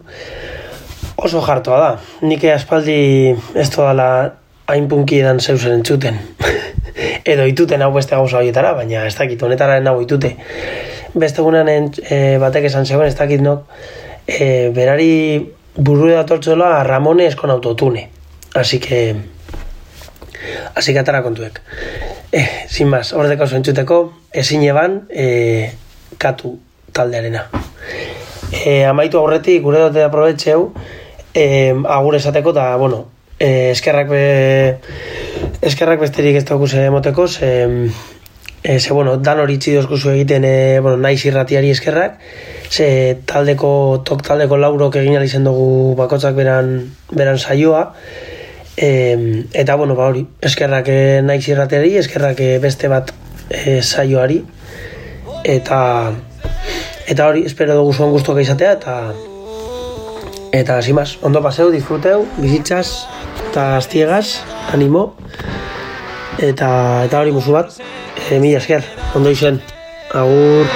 oso 1.17 1.41
jartoa 1.45 1.79
da. 1.85 1.93
Nik 2.25 2.45
aspaldi 2.53 2.99
ez 3.55 3.69
dala 3.75 4.09
hain 4.69 4.89
punki 4.89 5.23
edan 5.23 5.41
zeusen 5.41 5.79
entzuten. 5.79 6.21
Edo 7.29 7.45
ituten 7.45 7.81
hau 7.85 7.91
beste 7.93 8.15
gauza 8.17 8.39
horietara, 8.39 8.73
baina 8.73 9.05
ez 9.05 9.15
dakit, 9.17 9.41
honetara 9.45 9.77
hau 9.91 9.99
itute. 10.01 10.35
Beste 11.13 11.41
egunean 11.43 11.69
ent- 11.69 11.99
e, 12.09 12.37
batek 12.41 12.65
esan 12.69 12.85
zegoen, 12.85 13.07
ez 13.07 13.17
dakit 13.17 13.41
nok, 13.41 13.67
e, 14.25 14.69
berari 14.73 15.11
buru 15.75 16.09
datortzola 16.09 16.83
Ramone 16.83 17.27
eskon 17.29 17.51
autotune. 17.53 18.09
Así 18.55 18.79
que... 18.79 19.15
Así 20.75 20.93
que 20.93 20.99
atara 20.99 21.21
kontuek. 21.21 21.61
Eh, 22.31 22.47
sin 22.67 22.87
más, 22.87 23.13
hordeko 23.13 23.47
zentzuteko, 23.47 24.13
ezin 24.31 24.63
eban, 24.63 25.03
eh, 25.09 25.73
katu 26.17 26.57
taldearena. 26.93 27.47
Eh, 28.65 28.85
amaitu 28.85 29.19
aurretik, 29.19 29.61
gure 29.61 29.79
dote 29.79 30.03
aprobetxeu, 30.03 30.71
eh, 31.33 31.73
agur 31.85 32.15
esateko, 32.15 32.53
eta, 32.55 32.75
bueno, 32.77 33.05
eh, 33.39 33.71
eskerrak, 33.71 34.09
be, 34.09 34.77
eskerrak 35.61 35.99
besterik 35.99 36.37
ez 36.39 36.45
daukuz 36.47 36.73
emoteko, 36.73 37.27
ze, 37.27 37.67
e, 38.63 38.79
ze, 38.79 38.93
bueno, 38.93 39.17
dan 39.17 39.39
hori 39.39 39.57
txidozkuzu 39.57 40.13
egiten, 40.13 40.45
e, 40.45 40.79
bueno, 40.79 40.97
naiz 40.97 41.19
irratiari 41.25 41.71
eskerrak, 41.73 42.19
ze 42.69 43.19
taldeko, 43.25 43.71
tok 44.05 44.23
taldeko 44.23 44.57
laurok 44.57 44.99
egin 45.01 45.17
alizen 45.17 45.43
dugu 45.43 45.95
bakotzak 45.99 46.35
beran, 46.35 46.91
beran 47.11 47.39
saioa, 47.39 47.93
e, 48.77 49.45
eta, 49.53 49.75
bueno, 49.75 49.95
ba 49.99 50.07
hori, 50.13 50.25
eskerrak 50.41 50.87
e, 50.87 50.99
naiz 51.25 51.43
irratiari, 51.47 51.97
eskerrak 52.03 52.39
e, 52.39 52.51
beste 52.63 52.91
bat 52.91 53.11
e, 53.49 53.81
saioari, 53.81 54.43
eta, 55.43 55.81
eta 57.07 57.27
hori, 57.27 57.43
espero 57.49 57.75
dugu 57.75 57.97
zuen 57.97 58.15
guztuak 58.15 58.45
izatea, 58.45 58.77
eta, 58.79 59.01
Eta, 60.51 60.79
más, 60.93 61.19
ondo 61.21 61.43
paseu, 61.43 61.69
disfruteu, 61.69 62.23
bizitzaz, 62.41 63.05
eta 63.51 63.77
aztiegaz, 63.77 64.41
animo, 64.73 65.15
eta, 66.41 66.69
eta 67.07 67.19
hori 67.19 67.33
musu 67.35 67.55
bat, 67.55 67.75
e, 68.29 68.39
mila 68.39 68.61
esker, 68.63 68.85
ondo 69.15 69.35
izen, 69.35 69.61
agur. 70.13 70.67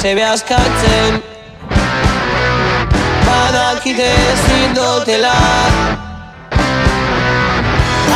Dute 0.00 0.08
zebe 0.08 0.24
askatzen. 0.24 1.22
Badakite 3.26 4.08
ezin 4.32 4.74
dutela. 4.74 5.34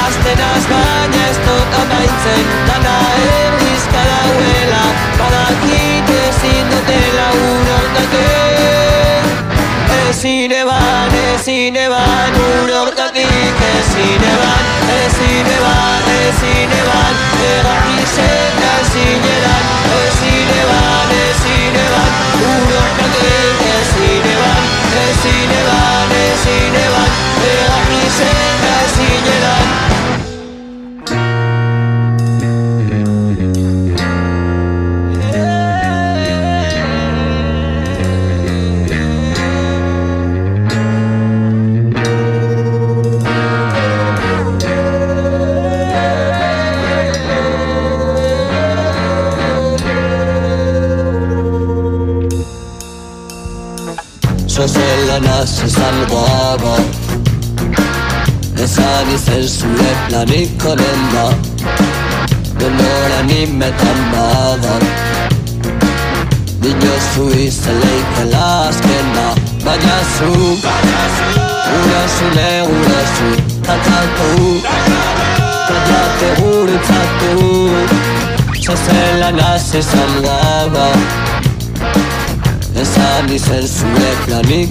Azten 0.06 0.40
az 0.56 0.66
baina 0.70 1.28
ez 1.28 1.36
dut 1.36 1.74
amaitzen. 1.80 2.44
Dana 2.66 2.96
erdizka 3.44 4.02
dauela 4.10 4.84
Badakite 5.18 6.18
ezin 6.28 6.68
dutela. 6.70 7.28
Urortate 7.32 9.03
Ezin 10.08 10.50
eban, 10.50 11.10
ezin 11.34 11.74
eban 11.74 12.34
Urortatik 12.34 13.60
ezin 13.76 14.22
eban 14.32 14.64
Ezin 15.04 15.46
eban, 15.56 16.04
ezin 16.28 16.70
eban 16.80 17.14
Egan 17.54 17.86
izena 18.02 18.72
ezin 18.80 19.24
edan 19.36 19.64
Ezin 20.04 20.50
eban, 20.62 21.08
ezin 21.28 21.76
eban 21.84 22.12
Urortatik 22.50 23.60
ezin 23.78 24.26
eban 24.34 24.62
Ezin 25.06 25.50
eban, 25.60 26.10
ezin 26.28 26.74
eban 26.84 27.10
Egan 27.52 27.90
izena 28.06 28.74
ezin 28.84 29.26
edan 29.36 30.03
Sozela 55.14 55.20
nasi 55.20 55.68
salgaba 55.70 56.74
Esan 58.64 59.10
izen 59.14 59.46
zure 59.48 59.92
planik 60.08 60.64
onena 60.66 61.26
Denora 62.58 63.20
nimetan 63.28 64.00
bada 64.12 64.74
Dinozu 66.62 67.26
izaleike 67.46 68.24
laskena 68.32 69.26
Baina 69.64 69.98
zu 70.16 70.32
Urazu 71.76 72.28
ne 72.34 72.50
urazu 72.74 73.30
Tatatu 73.62 74.30
Kallate 75.68 76.30
gurutzatu 76.40 77.34
Zozela 78.66 79.30
nasi 79.30 79.82
salgaba 79.82 81.23
Esan 82.84 83.28
izen 83.32 83.66
zure 83.66 84.10
planik 84.26 84.68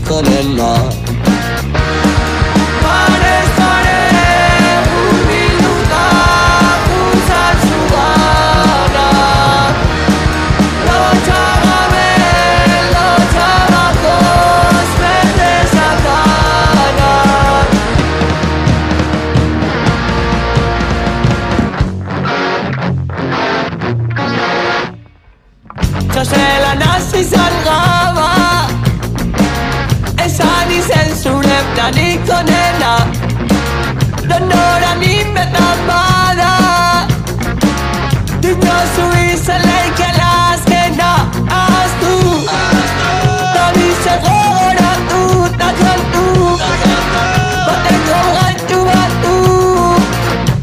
zure 31.83 31.91
planik 31.91 32.29
onena 32.29 33.07
Donora 34.29 34.95
nimetan 34.99 35.79
bada 35.87 37.07
Dinozu 38.41 39.07
izen 39.33 39.61
leike 39.61 40.09
laskena 40.17 41.11
Ahaztu 41.49 42.13
Tabize 43.55 44.15
gogoratu 44.23 45.49
Ta 45.57 45.69
kantu 45.81 46.25
Bateko 47.67 48.19
gaitu 48.37 48.79
batu 48.85 49.35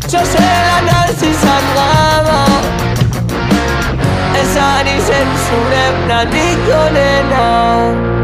Txosela 0.08 0.80
nazi 0.88 1.34
salgaba 1.42 2.40
Esan 4.42 4.86
izen 4.96 5.28
zure 5.46 5.84
planik 6.06 6.74
onena 6.84 8.19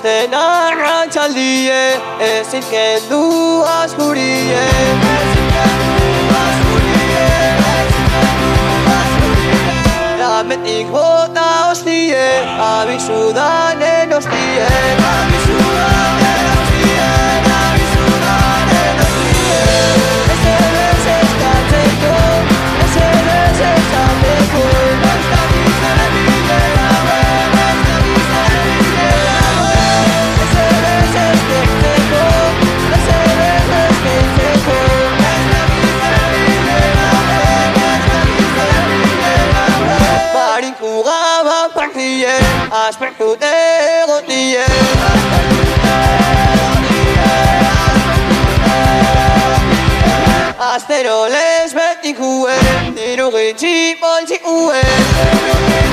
Azten 0.00 0.32
arratxaldie 0.32 2.00
Ezin 2.20 2.64
kendu 2.70 3.20
askurie 3.64 4.62
Ezin 5.16 5.48
kendu 5.52 6.06
askurie 6.44 7.26
Ezin 7.74 8.06
kendu 8.14 8.54
askurie 8.96 9.66
Lametik 10.20 10.86
bota 10.92 11.48
hostie 11.68 12.28
Abizu 12.70 13.20
danen 13.36 14.12
hostie 14.16 14.68
Aspertu 43.20 43.36
egotie 43.44 44.64
Astero 50.58 51.26
les 51.28 51.74
betikue 51.74 52.56
Diru 52.96 53.30
gitxi 53.30 53.96
poltsikue 54.00 54.80
Eze 54.80 54.88
bez 54.88 54.88
eskatzeko 55.20 55.68
Eze 55.68 55.89